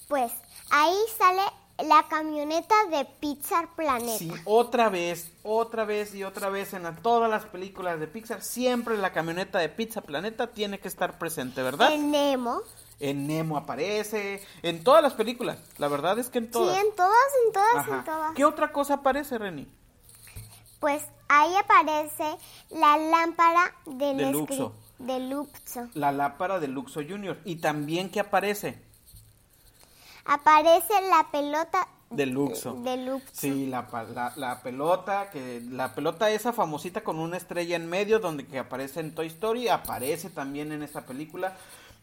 Pues 0.08 0.32
ahí 0.70 0.94
sale 1.18 1.42
la 1.88 2.06
camioneta 2.08 2.74
de 2.90 3.04
Pixar 3.20 3.74
Planet. 3.74 4.16
Sí, 4.16 4.30
otra 4.44 4.88
vez, 4.88 5.30
otra 5.42 5.84
vez 5.84 6.14
y 6.14 6.22
otra 6.24 6.48
vez 6.48 6.72
en 6.72 6.84
la- 6.84 6.94
todas 6.96 7.28
las 7.28 7.44
películas 7.44 7.98
de 8.00 8.06
Pixar, 8.06 8.40
siempre 8.40 8.96
la 8.96 9.12
camioneta 9.12 9.58
de 9.58 9.68
Pizza 9.68 10.00
Planeta 10.00 10.46
tiene 10.46 10.78
que 10.78 10.88
estar 10.88 11.18
presente, 11.18 11.60
¿verdad? 11.62 11.92
En 11.92 12.10
Nemo. 12.12 12.60
En 12.98 13.26
Nemo 13.26 13.58
aparece, 13.58 14.42
en 14.62 14.82
todas 14.82 15.02
las 15.02 15.12
películas, 15.12 15.58
la 15.76 15.88
verdad 15.88 16.18
es 16.18 16.30
que 16.30 16.38
en 16.38 16.50
todas. 16.50 16.74
Sí, 16.74 16.80
en 16.86 16.94
todas, 16.96 17.12
en 17.46 17.52
todas, 17.52 17.76
Ajá. 17.76 17.96
en 17.98 18.04
todas. 18.04 18.32
¿Qué 18.34 18.44
otra 18.44 18.72
cosa 18.72 18.94
aparece, 18.94 19.36
Reni? 19.36 19.66
Pues 20.80 21.02
ahí 21.28 21.54
aparece 21.56 22.36
la 22.70 22.96
lámpara 22.96 23.74
del 23.84 24.16
De 24.16 24.30
Luxo. 24.32 24.74
de 24.98 25.20
Luxo. 25.20 25.88
La 25.94 26.10
lámpara 26.12 26.58
de 26.58 26.68
Luxo 26.68 27.00
Junior. 27.06 27.38
Y 27.44 27.56
también 27.56 28.10
que 28.10 28.20
aparece 28.20 28.82
Aparece 30.24 30.92
la 31.08 31.28
pelota 31.30 31.86
de 32.10 32.26
Luxo. 32.26 32.74
de 32.82 32.96
Luxo. 32.96 33.28
Sí, 33.32 33.66
la, 33.66 33.86
pa- 33.88 34.04
la, 34.04 34.32
la 34.36 34.60
pelota, 34.62 35.30
que 35.30 35.60
la 35.70 35.94
pelota 35.94 36.30
esa 36.30 36.52
famosita 36.52 37.02
con 37.04 37.18
una 37.18 37.36
estrella 37.36 37.76
en 37.76 37.88
medio 37.88 38.18
donde 38.18 38.46
que 38.46 38.58
aparece 38.58 39.00
en 39.00 39.14
Toy 39.14 39.26
Story, 39.28 39.68
aparece 39.68 40.30
también 40.30 40.72
en 40.72 40.82
esta 40.82 41.04
película. 41.06 41.56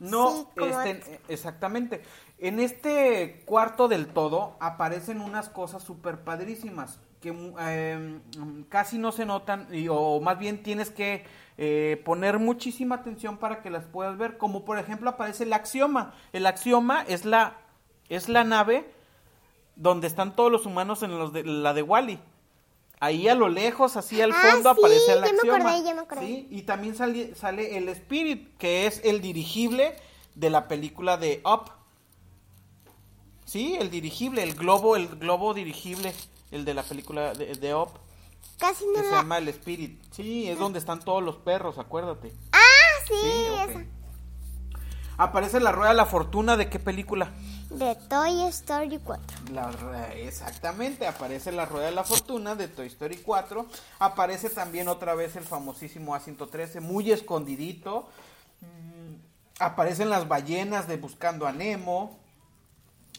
No, 0.03 0.51
Sí, 0.55 0.63
este, 0.63 1.22
exactamente. 1.29 2.01
En 2.39 2.60
este 2.60 3.41
cuarto 3.45 3.88
del 3.88 4.07
todo 4.07 4.57
aparecen 4.60 5.22
unas 5.22 5.50
cosas 5.50 5.83
súper 5.83 6.24
padrísimas 6.24 7.00
que 7.22 7.33
eh, 7.60 8.19
casi 8.67 8.98
no 8.98 9.13
se 9.13 9.25
notan 9.25 9.67
y, 9.74 9.88
o 9.89 10.19
más 10.19 10.38
bien 10.38 10.62
tienes 10.62 10.89
que 10.89 11.25
eh, 11.57 12.01
poner 12.03 12.38
muchísima 12.38 12.95
atención 12.95 13.38
para 13.38 13.62
que 13.62 13.69
las 13.69 13.86
puedas 13.86 14.17
ver. 14.17 14.38
Como 14.38 14.65
por 14.65 14.77
ejemplo 14.77 15.10
aparece 15.10 15.45
el 15.45 15.53
axioma. 15.53 16.13
El 16.33 16.45
axioma 16.45 17.03
es 17.03 17.24
la 17.24 17.57
es 18.10 18.27
la 18.27 18.43
nave 18.43 18.91
donde 19.75 20.07
están 20.07 20.36
todos 20.36 20.51
los 20.51 20.65
humanos 20.65 21.01
en 21.01 21.17
los 21.17 21.31
de, 21.31 21.43
la 21.45 21.74
de 21.74 21.81
Wally. 21.81 22.19
Ahí 23.03 23.27
a 23.27 23.36
lo 23.36 23.50
lejos, 23.50 23.98
así 23.98 24.22
al 24.22 24.31
Ah, 24.31 24.36
fondo 24.51 24.74
sí, 24.74 24.79
aparece 24.79 25.12
el 25.13 25.22
me 25.22 25.27
axioma. 25.27 25.57
acordé, 25.57 25.83
ya 25.83 25.93
me 25.93 26.01
acordé. 26.01 26.25
Sí, 26.25 26.48
y 26.50 26.62
también 26.62 26.95
sale, 26.95 27.36
sale 27.36 27.75
el 27.77 27.89
Spirit, 27.89 28.55
que 28.57 28.88
es 28.88 29.01
el 29.03 29.19
dirigible 29.19 29.95
de 30.36 30.50
la 30.50 30.69
película 30.69 31.17
de 31.17 31.41
Up. 31.43 31.69
Sí, 33.45 33.75
el 33.77 33.91
dirigible, 33.91 34.41
el 34.43 34.53
globo, 34.55 34.95
el 34.95 35.07
globo 35.07 35.53
dirigible, 35.53 36.13
el 36.51 36.63
de 36.63 36.74
la 36.74 36.83
película 36.83 37.33
de, 37.33 37.53
de 37.55 37.75
Up, 37.75 37.89
Casi 38.57 38.86
no 38.86 38.93
que 38.93 39.00
se 39.01 39.12
la... 39.12 39.17
llama 39.17 39.38
el 39.39 39.50
Spirit. 39.50 40.01
Sí, 40.12 40.48
es 40.48 40.57
donde 40.57 40.79
están 40.79 41.00
todos 41.03 41.22
los 41.22 41.36
perros, 41.36 41.77
acuérdate. 41.79 42.31
Ah, 42.53 42.59
sí, 43.07 43.13
Sí, 43.22 43.70
esa. 43.70 43.85
Aparece 45.18 45.59
la 45.59 45.72
rueda 45.74 45.89
de 45.89 45.98
la 45.98 46.05
fortuna, 46.05 46.55
¿de 46.57 46.70
qué 46.70 46.79
película? 46.79 47.31
De 47.74 47.96
Toy 48.07 48.44
Story 48.50 49.00
4. 49.03 49.38
La 49.51 49.72
re- 49.72 50.27
exactamente, 50.27 51.07
aparece 51.07 51.51
la 51.51 51.66
rueda 51.66 51.88
de 51.88 51.92
la 51.92 52.03
fortuna 52.03 52.55
de 52.55 52.68
Toy 52.68 52.88
Story 52.88 53.18
4. 53.18 53.66
Aparece 54.00 54.50
también 54.50 54.88
otra 54.88 55.16
vez 55.16 55.36
el 55.36 55.44
famosísimo 55.44 56.16
A113, 56.16 56.81
muy 56.81 57.12
escondidito. 57.12 58.07
Mm, 58.62 59.16
aparecen 59.59 60.09
las 60.09 60.27
ballenas 60.27 60.88
de 60.88 60.98
Buscando 60.98 61.48
a 61.48 61.51
Nemo. 61.51 62.20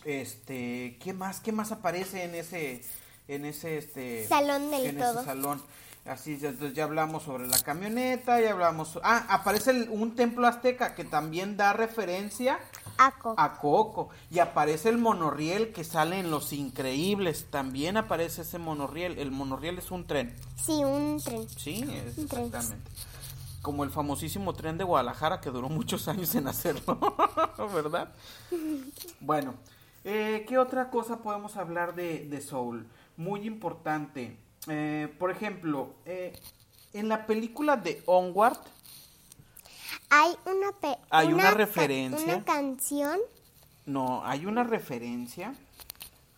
Este, 0.05 0.99
¿qué 1.03 1.13
más? 1.13 1.41
¿Qué 1.41 1.51
más 1.53 1.73
aparece 1.73 2.25
en 2.25 2.35
ese 2.35 2.83
en 3.27 3.47
ese 3.47 3.79
este 3.79 4.29
Salón 4.29 4.71
del 4.71 4.87
en 4.87 4.99
todo. 4.99 5.17
ese 5.21 5.25
salón? 5.25 5.63
Así 6.05 6.37
ya, 6.39 6.51
entonces 6.51 6.77
ya 6.77 6.85
hablamos 6.85 7.23
sobre 7.23 7.47
la 7.47 7.59
camioneta, 7.61 8.39
ya 8.39 8.51
hablamos 8.51 9.01
Ah, 9.03 9.25
aparece 9.31 9.71
el- 9.71 9.89
un 9.89 10.15
templo 10.15 10.47
azteca 10.47 10.95
que 10.95 11.05
también 11.05 11.57
da 11.57 11.73
referencia 11.73 12.59
Aco. 12.99 13.35
a 13.37 13.55
Coco. 13.59 14.09
Y 14.31 14.39
aparece 14.39 14.89
el 14.89 14.99
monorriel 14.99 15.73
que 15.73 15.85
sale 15.85 16.19
en 16.19 16.31
Los 16.31 16.53
Increíbles. 16.53 17.47
También 17.51 17.97
aparece 17.97 18.43
ese 18.43 18.59
monorriel. 18.59 19.19
El 19.19 19.31
monorriel 19.31 19.79
es 19.79 19.91
un 19.91 20.07
tren. 20.07 20.35
Sí, 20.57 20.83
un 20.85 21.21
tren. 21.23 21.49
Sí, 21.49 21.83
es 21.83 22.19
Un 22.19 22.29
tren. 22.29 22.45
exactamente. 22.47 22.91
Como 23.63 23.83
el 23.85 23.91
famosísimo 23.91 24.53
tren 24.53 24.77
de 24.77 24.85
Guadalajara 24.85 25.41
que 25.41 25.51
duró 25.51 25.69
muchos 25.69 26.07
años 26.09 26.35
en 26.35 26.47
hacerlo. 26.49 26.99
¿Verdad? 27.75 28.13
Bueno, 29.21 29.55
eh, 30.05 30.45
¿qué 30.49 30.59
otra 30.59 30.91
cosa 30.91 31.19
podemos 31.23 31.57
hablar 31.57 31.95
de, 31.95 32.27
de 32.29 32.41
Soul? 32.41 32.87
Muy 33.17 33.47
importante. 33.47 34.37
Eh, 34.69 35.15
por 35.19 35.31
ejemplo, 35.31 35.95
eh, 36.05 36.33
en 36.93 37.09
la 37.09 37.27
película 37.27 37.77
de 37.77 38.03
Onward, 38.07 38.59
Hay 40.11 40.37
una, 40.47 40.73
pe- 40.81 40.99
Hay 41.11 41.33
una 41.33 41.51
referencia. 41.51 42.35
Una 42.37 42.45
canción. 42.45 43.19
No, 43.87 44.25
hay 44.25 44.47
una 44.47 44.63
referencia 44.65 45.55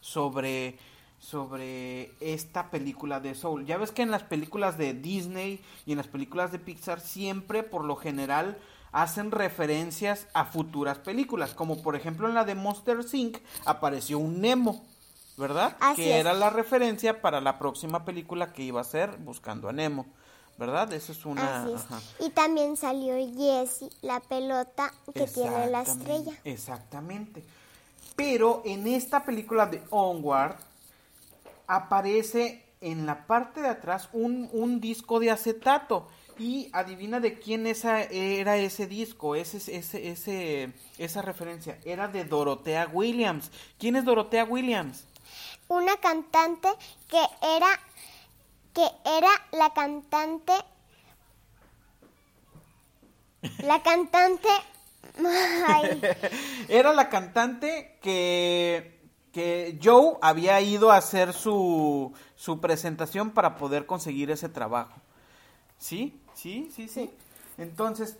sobre 0.01 0.79
sobre 1.19 2.13
esta 2.21 2.71
película 2.71 3.19
de 3.19 3.35
Soul. 3.35 3.67
Ya 3.67 3.79
ves 3.79 3.91
que 3.91 4.03
en 4.03 4.11
las 4.13 4.23
películas 4.23 4.79
de 4.79 4.95
Disney 4.95 5.61
y 5.85 5.93
en 5.93 5.99
las 5.99 6.07
películas 6.07 6.53
de 6.53 6.59
Pixar 6.61 7.01
siempre 7.01 7.65
por 7.65 7.83
lo 7.85 7.97
general 7.97 8.57
hacen 8.93 9.33
referencias 9.33 10.29
a 10.35 10.45
futuras 10.45 10.99
películas, 10.99 11.53
como 11.55 11.83
por 11.83 11.97
ejemplo 11.97 12.29
en 12.29 12.35
la 12.35 12.45
de 12.45 12.55
Monster 12.55 12.99
Inc 13.13 13.39
apareció 13.65 14.19
un 14.19 14.41
Nemo, 14.41 14.85
¿verdad? 15.37 15.77
Así 15.81 16.03
que 16.03 16.15
es. 16.15 16.21
era 16.21 16.33
la 16.33 16.51
referencia 16.51 17.21
para 17.21 17.41
la 17.41 17.59
próxima 17.59 18.05
película 18.05 18.53
que 18.53 18.63
iba 18.63 18.81
a 18.81 18.85
ser 18.85 19.17
Buscando 19.17 19.69
a 19.69 19.73
Nemo, 19.73 20.07
¿verdad? 20.59 20.93
Esa 20.93 21.13
es 21.13 21.25
una 21.27 21.63
Así 21.63 21.73
es. 21.73 21.81
ajá. 21.83 22.01
Y 22.21 22.31
también 22.31 22.77
salió 22.77 23.15
Jessie, 23.37 23.91
la 24.03 24.21
pelota 24.21 24.93
que 25.15 25.27
tiene 25.27 25.69
la 25.69 25.83
estrella. 25.83 26.33
Exactamente. 26.45 27.45
Pero 28.15 28.63
en 28.65 28.87
esta 28.87 29.25
película 29.25 29.67
de 29.67 29.83
Onward 29.91 30.57
aparece 31.67 32.65
en 32.81 33.07
la 33.07 33.27
parte 33.27 33.61
de 33.61 33.69
atrás 33.69 34.09
un, 34.13 34.49
un 34.53 34.81
disco 34.81 35.21
de 35.21 35.31
acetato. 35.31 36.09
Y 36.39 36.69
adivina 36.75 37.19
de 37.19 37.39
quién 37.39 37.67
esa, 37.67 38.03
era 38.03 38.59
ese 38.59 38.87
disco, 38.87 39.35
ese, 39.37 39.57
ese, 39.57 40.11
ese, 40.11 40.71
esa 40.99 41.23
referencia. 41.23 41.79
Era 41.83 42.09
de 42.09 42.25
Dorothea 42.27 42.91
Williams. 42.93 43.51
¿Quién 43.79 43.97
es 43.97 44.05
Dorothea 44.05 44.45
Williams? 44.45 45.05
Una 45.69 45.97
cantante 45.97 46.69
que 47.09 47.23
era 47.57 47.69
que 48.77 48.87
era 49.07 49.31
la 49.53 49.73
cantante 49.73 50.53
la 53.65 53.83
cantante 53.83 54.49
ay, 55.69 56.03
Era 56.69 56.93
la 56.93 57.09
cantante 57.09 57.99
que, 58.03 59.01
que 59.33 59.79
Joe 59.83 60.19
había 60.21 60.61
ido 60.61 60.91
a 60.91 60.99
hacer 60.99 61.33
su, 61.33 62.13
su 62.35 62.61
presentación 62.61 63.31
para 63.31 63.57
poder 63.57 63.87
conseguir 63.87 64.31
ese 64.31 64.51
trabajo. 64.51 65.01
¿Sí? 65.79 66.21
¿Sí? 66.35 66.71
¿Sí? 66.75 66.89
Sí. 66.89 67.11
Entonces, 67.57 68.19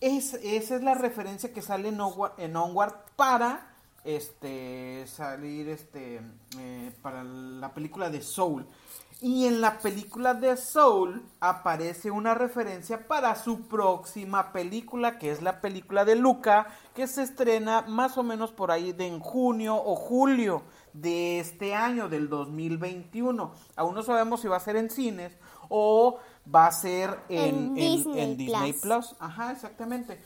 es, 0.00 0.34
esa 0.34 0.74
es 0.74 0.82
la 0.82 0.94
referencia 0.94 1.52
que 1.52 1.62
sale 1.62 1.90
en 1.90 2.00
Onward, 2.00 2.32
en 2.38 2.56
Onward 2.56 2.94
para 3.14 3.70
este 4.04 5.06
salir 5.06 5.68
este 5.68 6.20
eh, 6.58 6.92
para 7.00 7.22
la 7.22 7.72
película 7.72 8.10
de 8.10 8.22
Soul. 8.22 8.66
Y 9.20 9.46
en 9.46 9.60
la 9.62 9.78
película 9.78 10.34
de 10.34 10.56
Soul 10.56 11.22
aparece 11.40 12.10
una 12.10 12.34
referencia 12.34 13.06
para 13.08 13.34
su 13.36 13.62
próxima 13.68 14.52
película, 14.52 15.18
que 15.18 15.30
es 15.30 15.40
la 15.40 15.60
película 15.62 16.04
de 16.04 16.14
Luca, 16.14 16.66
que 16.94 17.06
se 17.06 17.22
estrena 17.22 17.82
más 17.88 18.18
o 18.18 18.22
menos 18.22 18.52
por 18.52 18.70
ahí 18.70 18.92
de 18.92 19.06
en 19.06 19.20
junio 19.20 19.76
o 19.76 19.96
julio 19.96 20.62
de 20.92 21.40
este 21.40 21.74
año, 21.74 22.08
del 22.10 22.28
2021. 22.28 23.52
Aún 23.76 23.94
no 23.94 24.02
sabemos 24.02 24.40
si 24.42 24.48
va 24.48 24.56
a 24.58 24.60
ser 24.60 24.76
en 24.76 24.90
cines 24.90 25.32
o 25.70 26.18
va 26.54 26.66
a 26.66 26.72
ser 26.72 27.18
en, 27.30 27.38
En 27.40 27.54
en- 27.56 27.74
Disney 27.74 28.20
en 28.20 28.36
Disney 28.36 28.72
Plus. 28.74 28.82
Plus. 28.82 29.16
Ajá, 29.20 29.52
exactamente. 29.52 30.20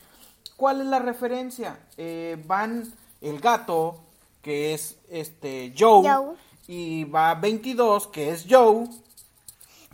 ¿Cuál 0.56 0.80
es 0.80 0.86
la 0.88 0.98
referencia? 0.98 1.78
Eh, 1.96 2.42
van 2.48 2.82
el 3.20 3.38
gato, 3.38 4.00
que 4.42 4.74
es 4.74 4.98
este 5.08 5.72
Joe, 5.78 6.02
Joe. 6.10 6.34
Y 6.68 7.04
va 7.04 7.34
22, 7.34 8.06
que 8.08 8.30
es 8.30 8.46
Joe, 8.48 8.88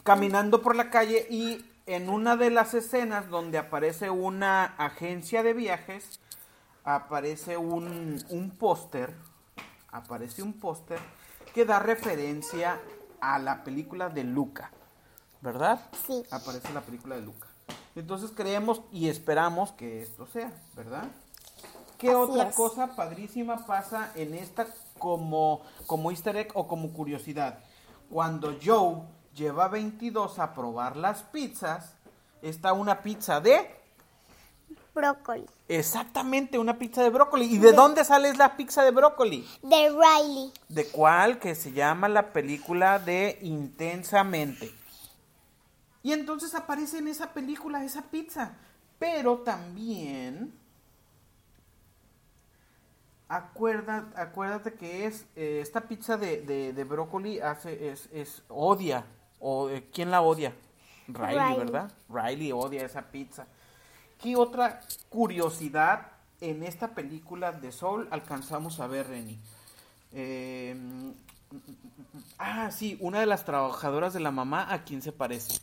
caminando 0.03 0.61
por 0.61 0.77
la 0.77 0.91
calle 0.91 1.27
y 1.31 1.65
en 1.87 2.11
una 2.11 2.37
de 2.37 2.51
las 2.51 2.75
escenas 2.75 3.31
donde 3.31 3.59
aparece 3.59 4.11
una 4.11 4.65
agencia 4.77 5.43
de 5.43 5.55
viajes, 5.55 6.21
aparece 6.85 7.57
un, 7.57 8.23
un 8.29 8.51
póster, 8.51 9.15
aparece 9.93 10.43
un 10.43 10.53
póster 10.53 10.99
que 11.55 11.65
da 11.65 11.79
referencia 11.79 12.81
a 13.21 13.39
la 13.39 13.63
película 13.63 14.09
de 14.09 14.25
Luca, 14.25 14.73
¿verdad? 15.41 15.81
Sí. 16.07 16.25
Aparece 16.31 16.73
la 16.73 16.81
película 16.81 17.15
de 17.15 17.23
Luca. 17.23 17.47
Entonces 17.95 18.33
creemos 18.35 18.83
y 18.91 19.09
esperamos 19.09 19.71
que 19.73 20.03
esto 20.03 20.27
sea, 20.27 20.53
¿verdad? 20.75 21.05
¿Qué 21.99 22.09
Así 22.09 22.17
otra 22.17 22.49
es. 22.49 22.55
cosa 22.57 22.97
padrísima 22.97 23.65
pasa 23.65 24.11
en 24.17 24.35
esta 24.35 24.67
como, 24.99 25.63
como 25.87 26.11
easter 26.11 26.37
egg 26.37 26.53
o 26.55 26.67
como 26.67 26.93
curiosidad? 26.93 27.61
Cuando 28.11 28.57
Joe 28.63 29.03
lleva 29.35 29.69
22 29.69 30.39
a 30.39 30.55
probar 30.55 30.97
las 30.97 31.23
pizzas, 31.23 31.95
está 32.43 32.73
una 32.73 33.03
pizza 33.03 33.41
de... 33.41 33.83
Brócoli. 34.95 35.45
Exactamente, 35.67 36.59
una 36.59 36.79
pizza 36.79 37.03
de 37.03 37.11
brócoli. 37.11 37.47
¿Y 37.47 37.59
de 37.59 37.73
dónde 37.73 38.05
sale 38.05 38.33
la 38.35 38.57
pizza 38.57 38.85
de 38.85 38.93
brócoli? 38.93 39.45
De 39.63 39.89
Riley. 39.89 40.53
¿De 40.69 40.87
cuál? 40.89 41.41
Que 41.41 41.57
se 41.57 41.73
llama 41.73 42.09
la 42.09 42.33
película 42.33 43.01
de 43.01 43.39
Intensamente. 43.43 44.73
Y 46.05 46.13
entonces 46.13 46.55
aparece 46.55 46.99
en 46.99 47.09
esa 47.09 47.33
película 47.33 47.83
esa 47.83 48.03
pizza. 48.03 48.57
Pero 48.99 49.39
también... 49.39 50.64
Acuerda, 53.37 54.07
acuérdate 54.17 54.75
que 54.75 55.07
es 55.07 55.27
eh, 55.35 55.61
esta 55.61 55.83
pizza 55.83 56.17
de, 56.17 56.43
de, 56.43 56.73
de 56.73 56.85
brócoli 56.85 57.41
hace 57.41 57.91
es, 57.91 58.09
es 58.13 58.43
odia 58.49 59.05
o 59.41 59.69
eh, 59.71 59.89
quién 59.93 60.11
la 60.11 60.23
odia 60.23 60.55
Riley, 61.09 61.39
Riley. 61.39 61.59
verdad 61.59 61.93
Riley 62.09 62.53
odia 62.53 62.85
esa 62.85 63.03
pizza 63.03 63.47
¿Qué 64.23 64.37
otra 64.37 64.81
curiosidad 65.09 66.13
en 66.41 66.63
esta 66.63 66.95
película 66.95 67.53
de 67.53 67.73
Soul 67.73 68.09
alcanzamos 68.11 68.81
a 68.81 68.87
ver, 68.87 69.09
Reni? 69.09 69.39
Eh, 70.13 70.75
ah, 72.39 72.71
sí, 72.71 72.97
una 73.01 73.21
de 73.21 73.27
las 73.27 73.45
trabajadoras 73.45 74.15
de 74.15 74.21
la 74.21 74.31
mamá, 74.31 74.73
¿a 74.73 74.85
quién 74.85 75.03
se 75.03 75.13
parece? 75.13 75.61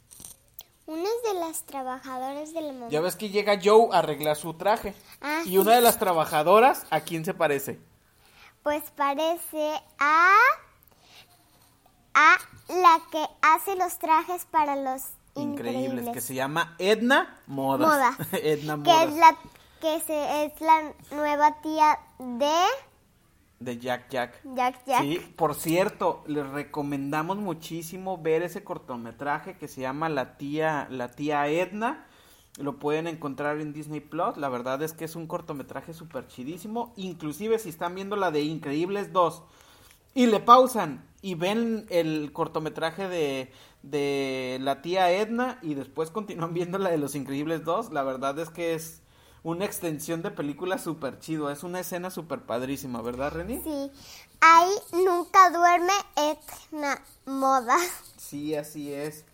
Una 0.91 1.04
es 1.04 1.34
de 1.34 1.39
las 1.39 1.63
trabajadoras 1.63 2.54
de 2.54 2.62
la 2.62 2.73
mamá. 2.73 2.88
Ya 2.89 2.99
ves 3.01 3.15
que 3.15 3.30
llega 3.30 3.60
Joe 3.63 3.88
a 3.93 3.99
arreglar 3.99 4.36
su 4.36 4.54
traje. 4.56 4.93
Ah, 5.21 5.41
y 5.45 5.49
sí. 5.49 5.58
una 5.58 5.73
de 5.75 5.82
las 5.82 5.97
trabajadoras, 5.99 6.86
¿a 6.89 6.99
quién 7.01 7.23
se 7.23 7.34
parece? 7.34 7.80
Pues 8.63 8.84
parece 8.91 9.73
a 9.99 10.34
a 12.13 12.36
la 12.67 12.99
que 13.10 13.25
hace 13.41 13.75
los 13.77 13.97
trajes 13.99 14.45
para 14.45 14.75
los 14.75 15.01
Increíbles, 15.36 15.86
increíbles. 15.86 16.13
que 16.13 16.19
se 16.21 16.34
llama 16.36 16.75
Edna 16.77 17.39
Modas. 17.47 17.88
Modas. 17.88 18.15
Edna 18.43 18.73
que 18.84 18.91
Modas. 18.91 19.08
es 19.08 19.15
la 19.15 19.38
que 19.80 19.99
se, 20.01 20.45
es 20.45 20.60
la 20.62 20.93
nueva 21.12 21.62
tía 21.62 21.97
de 22.19 22.63
De 23.62 23.78
Jack 23.78 24.10
Jack. 24.10 24.41
Jack 24.56 24.86
Jack. 24.86 25.02
Sí, 25.02 25.19
por 25.36 25.56
cierto, 25.56 26.24
les 26.28 26.47
recomendamos 26.50 27.38
muchísimo 27.38 28.17
ver 28.17 28.41
ese 28.41 28.63
cortometraje 28.63 29.58
que 29.58 29.67
se 29.67 29.82
llama 29.82 30.10
La 30.10 30.38
tía, 30.38 30.88
la 30.89 31.12
tía 31.12 31.47
Edna. 31.47 32.08
Lo 32.58 32.80
pueden 32.80 33.08
encontrar 33.08 33.62
en 33.62 33.71
Disney 33.71 34.02
Plus. 34.02 34.36
La 34.38 34.50
verdad 34.50 34.82
es 34.82 34.93
que 34.93 35.06
es 35.06 35.15
un 35.15 35.28
cortometraje 35.28 35.93
súper 35.93 36.28
chidísimo. 36.28 36.91
Inclusive 36.97 37.60
si 37.60 37.69
están 37.69 37.95
viendo 37.95 38.15
la 38.15 38.32
de 38.32 38.41
Increíbles 38.41 39.13
2 39.13 39.43
y 40.13 40.26
le 40.26 40.39
pausan 40.39 41.06
y 41.21 41.36
ven 41.36 41.86
el 41.89 42.32
cortometraje 42.34 43.08
de, 43.08 43.52
de 43.84 44.58
la 44.62 44.82
tía 44.82 45.12
Edna 45.12 45.60
y 45.62 45.74
después 45.74 46.12
continúan 46.12 46.54
viendo 46.56 46.78
la 46.78 46.89
de 46.89 46.97
Los 46.97 47.15
Increíbles 47.15 47.63
2, 47.63 47.91
la 47.91 48.04
verdad 48.04 48.38
es 48.39 48.50
que 48.50 48.74
es 48.74 49.01
una 49.43 49.65
extensión 49.65 50.21
de 50.21 50.32
película 50.32 50.77
súper 50.77 51.19
chido. 51.19 51.49
Es 51.49 51.63
una 51.63 51.80
escena 51.80 52.10
súper 52.10 52.41
padrísima, 52.41 53.01
¿verdad, 53.01 53.32
Reni? 53.32 53.62
Sí. 53.62 53.91
Ahí 54.39 54.71
nunca 55.06 55.49
duerme 55.49 55.93
Etna 56.15 57.01
Moda. 57.25 57.77
Sí, 58.17 58.56
así 58.56 58.93
es. 58.93 59.25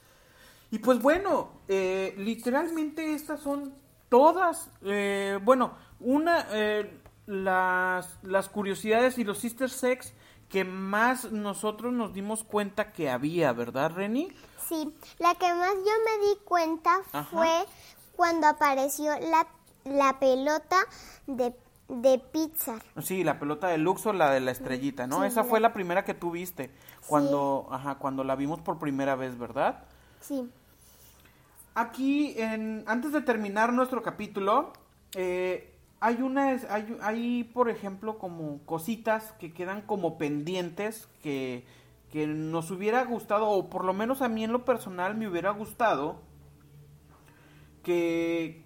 Y 0.71 0.79
pues 0.79 1.01
bueno, 1.01 1.49
eh, 1.67 2.13
literalmente 2.17 3.13
estas 3.13 3.41
son 3.41 3.73
todas, 4.09 4.69
eh, 4.83 5.39
bueno, 5.43 5.73
una, 5.99 6.47
eh, 6.51 6.99
las, 7.25 8.17
las 8.23 8.49
curiosidades 8.49 9.17
y 9.17 9.23
los 9.23 9.37
sister 9.37 9.69
sex 9.69 10.13
que 10.49 10.63
más 10.63 11.31
nosotros 11.31 11.93
nos 11.93 12.13
dimos 12.13 12.43
cuenta 12.43 12.91
que 12.93 13.09
había, 13.09 13.51
¿verdad, 13.53 13.91
Reni? 13.91 14.29
Sí, 14.67 14.93
la 15.19 15.35
que 15.35 15.53
más 15.53 15.73
yo 15.73 15.91
me 16.05 16.27
di 16.27 16.37
cuenta 16.43 17.01
Ajá. 17.11 17.23
fue 17.31 17.65
cuando 18.15 18.47
apareció 18.47 19.17
la, 19.19 19.47
la 19.89 20.19
pelota 20.19 20.77
de, 21.25 21.53
de 21.89 22.19
pizza. 22.19 22.79
Sí, 23.01 23.23
la 23.23 23.39
pelota 23.39 23.67
de 23.67 23.77
Luxo, 23.77 24.13
la 24.13 24.31
de 24.31 24.39
la 24.39 24.51
estrellita, 24.51 25.07
¿no? 25.07 25.21
Sí, 25.21 25.27
Esa 25.27 25.43
la- 25.43 25.49
fue 25.49 25.59
la 25.59 25.73
primera 25.73 26.03
que 26.05 26.13
tú 26.13 26.31
viste 26.31 26.69
cuando, 27.07 27.67
ajá, 27.71 27.95
cuando 27.95 28.23
la 28.23 28.35
vimos 28.35 28.59
por 28.61 28.77
primera 28.79 29.15
vez, 29.15 29.37
¿verdad? 29.37 29.83
Sí. 30.21 30.49
Aquí, 31.75 32.33
en, 32.37 32.83
antes 32.87 33.11
de 33.11 33.21
terminar 33.21 33.71
nuestro 33.71 34.01
capítulo, 34.01 34.73
eh, 35.13 35.73
hay 35.99 36.21
una, 36.21 36.47
hay, 36.69 36.97
hay, 37.01 37.43
por 37.43 37.69
ejemplo, 37.69 38.17
como 38.17 38.59
cositas 38.65 39.31
que 39.39 39.53
quedan 39.53 39.81
como 39.83 40.17
pendientes 40.17 41.07
que, 41.21 41.65
que 42.11 42.25
nos 42.27 42.71
hubiera 42.71 43.03
gustado, 43.05 43.49
o 43.49 43.69
por 43.69 43.85
lo 43.85 43.93
menos 43.93 44.21
a 44.23 44.27
mí 44.27 44.43
en 44.43 44.51
lo 44.51 44.65
personal 44.65 45.15
me 45.15 45.27
hubiera 45.27 45.51
gustado 45.51 46.19
que, 47.83 48.63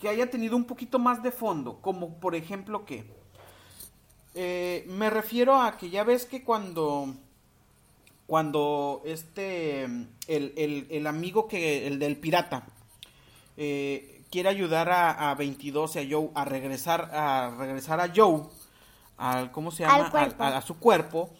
que 0.00 0.08
haya 0.08 0.30
tenido 0.30 0.56
un 0.56 0.64
poquito 0.64 0.98
más 0.98 1.22
de 1.22 1.30
fondo, 1.30 1.80
como 1.80 2.20
por 2.20 2.34
ejemplo 2.34 2.84
que 2.84 3.04
eh, 4.34 4.84
me 4.88 5.10
refiero 5.10 5.60
a 5.60 5.76
que 5.76 5.90
ya 5.90 6.04
ves 6.04 6.26
que 6.26 6.42
cuando 6.42 7.14
cuando 8.26 9.02
este 9.04 9.84
el, 9.84 10.12
el, 10.28 10.86
el 10.90 11.06
amigo 11.06 11.46
que 11.46 11.86
el 11.86 11.98
del 11.98 12.16
pirata 12.16 12.66
eh, 13.56 14.22
quiere 14.30 14.48
ayudar 14.48 14.88
a, 14.88 15.30
a 15.30 15.34
22 15.34 15.96
y 15.96 15.98
a 15.98 16.06
Joe 16.10 16.30
a 16.34 16.44
regresar 16.44 17.10
a 17.12 17.54
regresar 17.56 18.00
a 18.00 18.10
Joe 18.14 18.42
al 19.16 19.52
cómo 19.52 19.70
se 19.70 19.84
llama 19.84 20.10
a, 20.38 20.56
a 20.56 20.62
su 20.62 20.78
cuerpo 20.78 21.30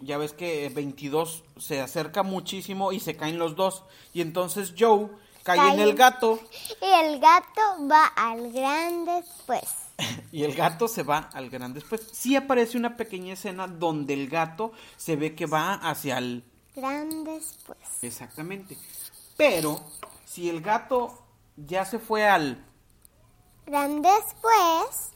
ya 0.00 0.18
ves 0.18 0.32
que 0.32 0.68
22 0.68 1.44
se 1.56 1.80
acerca 1.80 2.22
muchísimo 2.22 2.92
y 2.92 3.00
se 3.00 3.16
caen 3.16 3.38
los 3.38 3.56
dos. 3.56 3.84
Y 4.12 4.20
entonces 4.20 4.74
Joe 4.78 5.08
cae 5.44 5.74
en 5.74 5.80
el 5.80 5.94
gato 5.94 6.40
Y 6.80 6.84
el 6.84 7.20
gato 7.20 7.60
va 7.88 8.06
al 8.06 8.50
gran 8.50 9.04
después. 9.04 9.62
y 10.32 10.42
el 10.42 10.54
gato 10.54 10.88
se 10.88 11.04
va 11.04 11.30
al 11.32 11.50
gran 11.50 11.72
después. 11.72 12.02
Sí 12.12 12.34
aparece 12.34 12.76
una 12.76 12.96
pequeña 12.96 13.34
escena 13.34 13.68
donde 13.68 14.14
el 14.14 14.28
gato 14.28 14.72
se 14.96 15.14
ve 15.14 15.36
que 15.36 15.46
va 15.46 15.74
hacia 15.74 16.18
el... 16.18 16.44
Gran 16.74 17.22
después. 17.22 17.78
Exactamente. 18.02 18.76
Pero 19.36 19.80
si 20.24 20.50
el 20.50 20.60
gato 20.60 21.22
ya 21.56 21.84
se 21.84 22.00
fue 22.00 22.28
al... 22.28 22.64
Gran 23.66 24.02
después. 24.02 25.12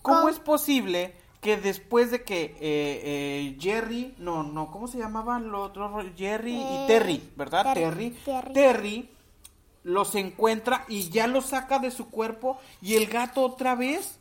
¿Cómo 0.00 0.18
¿Cómo? 0.18 0.28
es 0.28 0.38
posible 0.38 1.23
que 1.44 1.58
después 1.58 2.10
de 2.10 2.24
que 2.24 2.44
eh, 2.44 2.56
eh, 2.60 3.56
Jerry, 3.60 4.14
no, 4.16 4.42
no, 4.42 4.70
¿cómo 4.70 4.88
se 4.88 4.96
llamaban 4.96 5.52
los 5.52 5.68
otros? 5.68 6.06
Jerry 6.16 6.54
y 6.54 6.62
Eh, 6.62 6.84
Terry, 6.88 7.30
¿verdad? 7.36 7.74
Terry, 7.74 8.12
Terry. 8.12 8.20
Terry. 8.24 8.52
Terry 8.54 9.10
los 9.82 10.14
encuentra 10.14 10.86
y 10.88 11.10
ya 11.10 11.26
los 11.26 11.44
saca 11.44 11.78
de 11.80 11.90
su 11.90 12.08
cuerpo 12.08 12.58
y 12.80 12.94
el 12.94 13.08
gato 13.08 13.42
otra 13.42 13.74
vez 13.74 14.18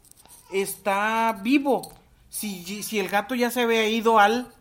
está 0.51 1.39
vivo. 1.41 1.93
Si, 2.27 2.83
si 2.83 2.99
el 2.99 3.07
gato 3.07 3.35
ya 3.35 3.49
se 3.49 3.61
había 3.61 3.87
ido 3.87 4.19
al... 4.19 4.51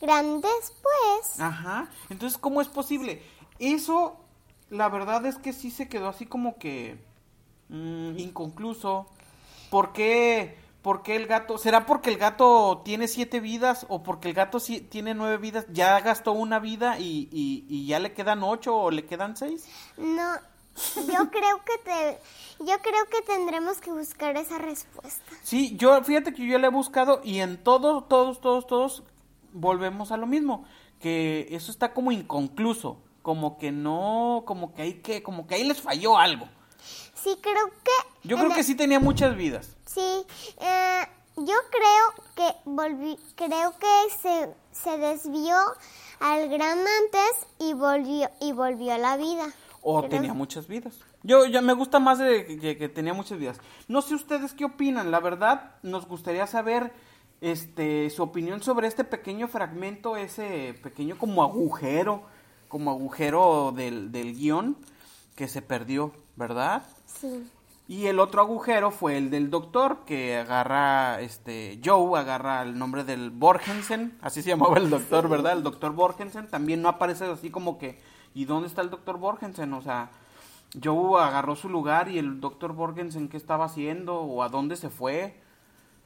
Gran 0.00 0.40
después. 0.40 1.38
Ajá. 1.38 1.90
Entonces, 2.08 2.38
¿cómo 2.38 2.62
es 2.62 2.68
posible? 2.68 3.20
Eso, 3.58 4.16
la 4.70 4.88
verdad 4.88 5.26
es 5.26 5.36
que 5.36 5.52
sí 5.52 5.70
se 5.70 5.88
quedó 5.90 6.08
así 6.08 6.24
como 6.24 6.56
que 6.56 6.96
mm, 7.68 8.16
inconcluso. 8.18 9.08
¿Por 9.68 9.92
qué, 9.92 10.56
por 10.82 11.02
qué 11.02 11.16
el 11.16 11.26
gato? 11.26 11.58
¿Será 11.58 11.86
porque 11.86 12.10
el 12.10 12.18
gato 12.18 12.82
tiene 12.84 13.08
siete 13.08 13.40
vidas 13.40 13.86
o 13.88 14.02
porque 14.02 14.28
el 14.28 14.34
gato 14.34 14.60
sí 14.60 14.80
tiene 14.80 15.14
nueve 15.14 15.38
vidas? 15.38 15.66
Ya 15.72 16.00
gastó 16.00 16.32
una 16.32 16.58
vida 16.58 16.98
y, 16.98 17.28
y, 17.32 17.66
y 17.68 17.86
ya 17.86 17.98
le 17.98 18.12
quedan 18.12 18.42
ocho 18.42 18.76
o 18.76 18.90
le 18.90 19.04
quedan 19.04 19.36
seis. 19.36 19.68
No, 19.96 20.34
yo 20.94 21.30
creo 21.30 21.64
que 21.64 21.78
te, 21.84 22.18
yo 22.60 22.78
creo 22.80 23.04
que 23.10 23.22
tendremos 23.26 23.80
que 23.80 23.90
buscar 23.90 24.36
esa 24.36 24.58
respuesta. 24.58 25.32
Sí, 25.42 25.76
yo, 25.76 26.02
fíjate 26.04 26.32
que 26.32 26.46
yo 26.46 26.58
le 26.58 26.68
he 26.68 26.70
buscado 26.70 27.20
y 27.24 27.40
en 27.40 27.62
todos, 27.62 28.08
todos, 28.08 28.40
todos, 28.40 28.66
todos 28.66 29.02
volvemos 29.52 30.12
a 30.12 30.16
lo 30.16 30.26
mismo, 30.26 30.64
que 31.00 31.48
eso 31.50 31.70
está 31.70 31.92
como 31.92 32.12
inconcluso, 32.12 33.02
como 33.22 33.58
que 33.58 33.72
no, 33.72 34.44
como 34.46 34.74
que 34.74 34.82
hay 34.82 34.94
que, 34.94 35.22
como 35.22 35.46
que 35.46 35.56
ahí 35.56 35.64
les 35.64 35.80
falló 35.80 36.16
algo. 36.16 36.48
Sí, 37.22 37.36
creo 37.40 37.68
que 37.84 38.28
Yo 38.28 38.36
creo 38.36 38.50
que 38.50 38.62
sí 38.62 38.74
tenía 38.74 39.00
muchas 39.00 39.36
vidas. 39.36 39.76
Sí, 39.86 40.24
eh, 40.60 41.02
yo 41.36 41.54
creo 41.70 42.24
que 42.36 42.56
volví, 42.64 43.18
creo 43.34 43.74
que 43.78 44.14
se, 44.20 44.54
se 44.72 44.98
desvió 44.98 45.56
al 46.20 46.48
gran 46.48 46.78
antes 46.78 47.46
y 47.58 47.74
volvió 47.74 48.28
y 48.40 48.52
volvió 48.52 48.92
a 48.94 48.98
la 48.98 49.16
vida. 49.16 49.46
O 49.82 50.02
tenía 50.02 50.34
muchas 50.34 50.66
vidas. 50.66 50.94
Yo 51.22 51.46
ya 51.46 51.60
me 51.60 51.72
gusta 51.72 51.98
más 51.98 52.18
de 52.18 52.58
que, 52.60 52.76
que 52.76 52.88
tenía 52.88 53.14
muchas 53.14 53.38
vidas. 53.38 53.60
No 53.86 54.02
sé 54.02 54.14
ustedes 54.14 54.52
qué 54.52 54.64
opinan. 54.64 55.10
La 55.10 55.20
verdad, 55.20 55.76
nos 55.82 56.06
gustaría 56.06 56.46
saber 56.46 56.92
este 57.40 58.10
su 58.10 58.22
opinión 58.22 58.62
sobre 58.62 58.88
este 58.88 59.04
pequeño 59.04 59.48
fragmento, 59.48 60.16
ese 60.16 60.74
pequeño 60.82 61.16
como 61.18 61.42
agujero, 61.42 62.22
como 62.68 62.90
agujero 62.90 63.72
del, 63.74 64.10
del 64.10 64.34
guion 64.34 64.76
que 65.36 65.46
se 65.46 65.62
perdió, 65.62 66.12
¿verdad? 66.36 66.82
Sí. 67.08 67.50
Y 67.88 68.06
el 68.06 68.20
otro 68.20 68.42
agujero 68.42 68.90
fue 68.90 69.16
el 69.16 69.30
del 69.30 69.48
doctor, 69.48 70.00
que 70.04 70.36
agarra, 70.36 71.22
este, 71.22 71.80
Joe 71.82 72.20
agarra 72.20 72.60
el 72.60 72.78
nombre 72.78 73.02
del 73.02 73.30
Borgensen, 73.30 74.18
así 74.20 74.42
se 74.42 74.50
llamaba 74.50 74.76
el 74.76 74.90
doctor, 74.90 75.26
¿verdad? 75.26 75.54
El 75.54 75.62
doctor 75.62 75.92
Borgensen, 75.92 76.48
también 76.48 76.82
no 76.82 76.90
aparece 76.90 77.24
así 77.24 77.48
como 77.48 77.78
que, 77.78 77.98
¿y 78.34 78.44
dónde 78.44 78.68
está 78.68 78.82
el 78.82 78.90
doctor 78.90 79.16
Borgensen? 79.16 79.72
O 79.72 79.80
sea, 79.80 80.10
Joe 80.84 81.22
agarró 81.22 81.56
su 81.56 81.70
lugar 81.70 82.10
y 82.10 82.18
el 82.18 82.40
doctor 82.40 82.74
Borgensen, 82.74 83.30
¿qué 83.30 83.38
estaba 83.38 83.64
haciendo? 83.64 84.20
¿O 84.20 84.42
a 84.42 84.50
dónde 84.50 84.76
se 84.76 84.90
fue? 84.90 85.40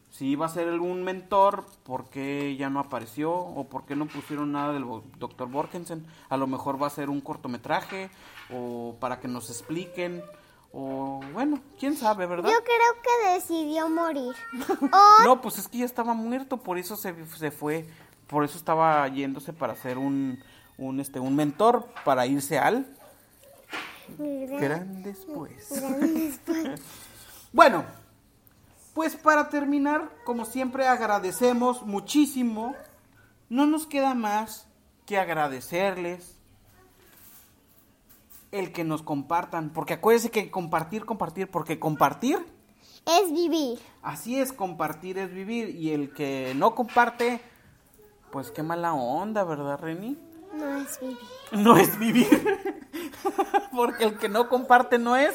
Si 0.09 0.29
iba 0.29 0.47
a 0.47 0.51
ser 0.51 0.69
algún 0.69 1.03
mentor, 1.03 1.65
¿por 1.83 2.11
qué 2.11 2.55
ya 2.57 2.71
no 2.71 2.79
apareció? 2.79 3.33
¿O 3.33 3.65
por 3.65 3.87
qué 3.87 3.97
no 3.97 4.07
pusieron 4.07 4.53
nada 4.53 4.73
del 4.73 4.85
doctor 5.19 5.49
Borgensen? 5.49 6.07
A 6.29 6.37
lo 6.37 6.47
mejor 6.47 6.81
va 6.81 6.87
a 6.87 6.91
ser 6.91 7.11
un 7.11 7.21
cortometraje, 7.21 8.09
o 8.55 8.95
para 9.01 9.19
que 9.19 9.27
nos 9.27 9.51
expliquen, 9.51 10.23
o 10.73 11.21
bueno, 11.33 11.61
quién 11.79 11.97
sabe, 11.97 12.27
¿verdad? 12.27 12.51
Yo 12.51 12.59
creo 12.65 13.03
que 13.03 13.35
decidió 13.35 13.89
morir. 13.89 14.35
O 14.93 15.25
No, 15.25 15.41
pues 15.41 15.59
es 15.59 15.69
que 15.69 15.79
ya 15.79 15.85
estaba 15.85 16.15
muerto, 16.15 16.57
por 16.57 16.79
eso 16.79 16.97
se, 16.97 17.15
se 17.37 17.51
fue, 17.51 17.87
por 18.27 18.45
eso 18.45 18.57
estaba 18.57 19.07
yéndose 19.09 19.53
para 19.53 19.75
ser 19.77 19.99
un, 19.99 20.43
un, 20.79 21.01
este, 21.01 21.21
un 21.21 21.37
mentor, 21.37 21.89
para 22.05 22.27
irse 22.27 22.59
al 22.59 22.87
gran 24.19 25.03
después. 25.03 25.69
Bueno, 27.55 27.85
pues 28.95 29.15
para 29.15 29.51
terminar, 29.51 30.11
como 30.25 30.47
siempre 30.47 30.87
agradecemos 30.89 31.83
muchísimo, 31.83 32.75
no 33.51 33.67
nos 33.67 33.87
queda 33.87 34.15
más 34.15 34.67
que 35.05 35.19
agradecerles 35.19 36.39
el 38.53 38.73
que 38.73 38.85
nos 38.85 39.03
compartan, 39.03 39.71
porque 39.71 39.95
acuérdense 39.95 40.31
que 40.31 40.51
compartir, 40.51 41.05
compartir, 41.05 41.51
porque 41.51 41.79
compartir 41.81 42.39
es 43.07 43.33
vivir. 43.33 43.79
Así 44.03 44.39
es, 44.39 44.53
compartir 44.53 45.19
es 45.19 45.33
vivir. 45.33 45.71
Y 45.71 45.91
el 45.91 46.13
que 46.13 46.53
no 46.55 46.75
comparte, 46.75 47.41
pues 48.31 48.51
qué 48.51 48.63
mala 48.63 48.95
onda, 48.95 49.43
¿verdad, 49.43 49.81
Reni? 49.81 50.17
No 50.55 50.77
es 50.77 51.01
vivir. 51.01 51.19
No 51.53 51.77
es 51.77 51.99
vivir. 51.99 52.29
Porque 53.75 54.05
el 54.05 54.19
que 54.19 54.29
no 54.29 54.51
comparte 54.51 54.99
no 54.99 55.17
es, 55.17 55.35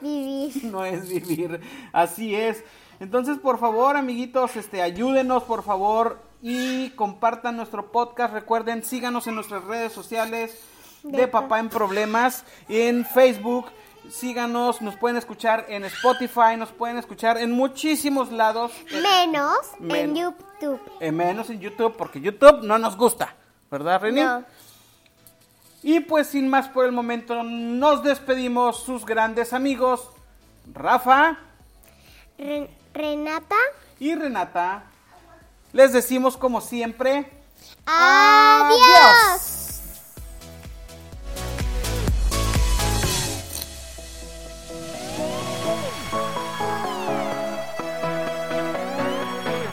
Vivir. 0.00 0.64
no 0.64 0.84
es 0.84 1.08
vivir. 1.08 1.60
Así 1.92 2.34
es. 2.34 2.64
Entonces, 2.98 3.38
por 3.38 3.58
favor, 3.58 3.96
amiguitos, 3.96 4.56
este, 4.56 4.82
ayúdenos, 4.82 5.44
por 5.44 5.62
favor, 5.62 6.20
y 6.42 6.90
compartan 6.90 7.56
nuestro 7.56 7.92
podcast. 7.92 8.34
Recuerden, 8.34 8.82
síganos 8.82 9.28
en 9.28 9.36
nuestras 9.36 9.62
redes 9.64 9.92
sociales 9.92 10.60
de 11.12 11.28
Papá 11.28 11.58
en 11.58 11.68
Problemas, 11.68 12.44
en 12.68 13.04
Facebook. 13.04 13.66
Síganos, 14.10 14.80
nos 14.82 14.94
pueden 14.96 15.16
escuchar 15.16 15.66
en 15.68 15.84
Spotify, 15.84 16.56
nos 16.56 16.70
pueden 16.70 16.96
escuchar 16.98 17.38
en 17.38 17.50
muchísimos 17.52 18.30
lados. 18.30 18.70
Menos 18.92 19.58
en 19.88 20.14
YouTube. 20.14 20.80
Eh, 21.00 21.10
menos 21.10 21.50
en 21.50 21.58
YouTube, 21.60 21.96
porque 21.96 22.20
YouTube 22.20 22.62
no 22.62 22.78
nos 22.78 22.96
gusta, 22.96 23.34
¿verdad, 23.70 24.00
Reni? 24.00 24.20
No. 24.20 24.44
Y 25.82 26.00
pues 26.00 26.28
sin 26.28 26.48
más 26.48 26.68
por 26.68 26.84
el 26.86 26.92
momento, 26.92 27.42
nos 27.42 28.02
despedimos 28.04 28.82
sus 28.84 29.04
grandes 29.04 29.52
amigos, 29.52 30.08
Rafa 30.72 31.38
Re- 32.38 32.70
Renata. 32.94 33.56
y 33.98 34.14
Renata. 34.14 34.84
Les 35.72 35.92
decimos 35.92 36.36
como 36.36 36.60
siempre, 36.60 37.30
Adiós. 37.86 39.65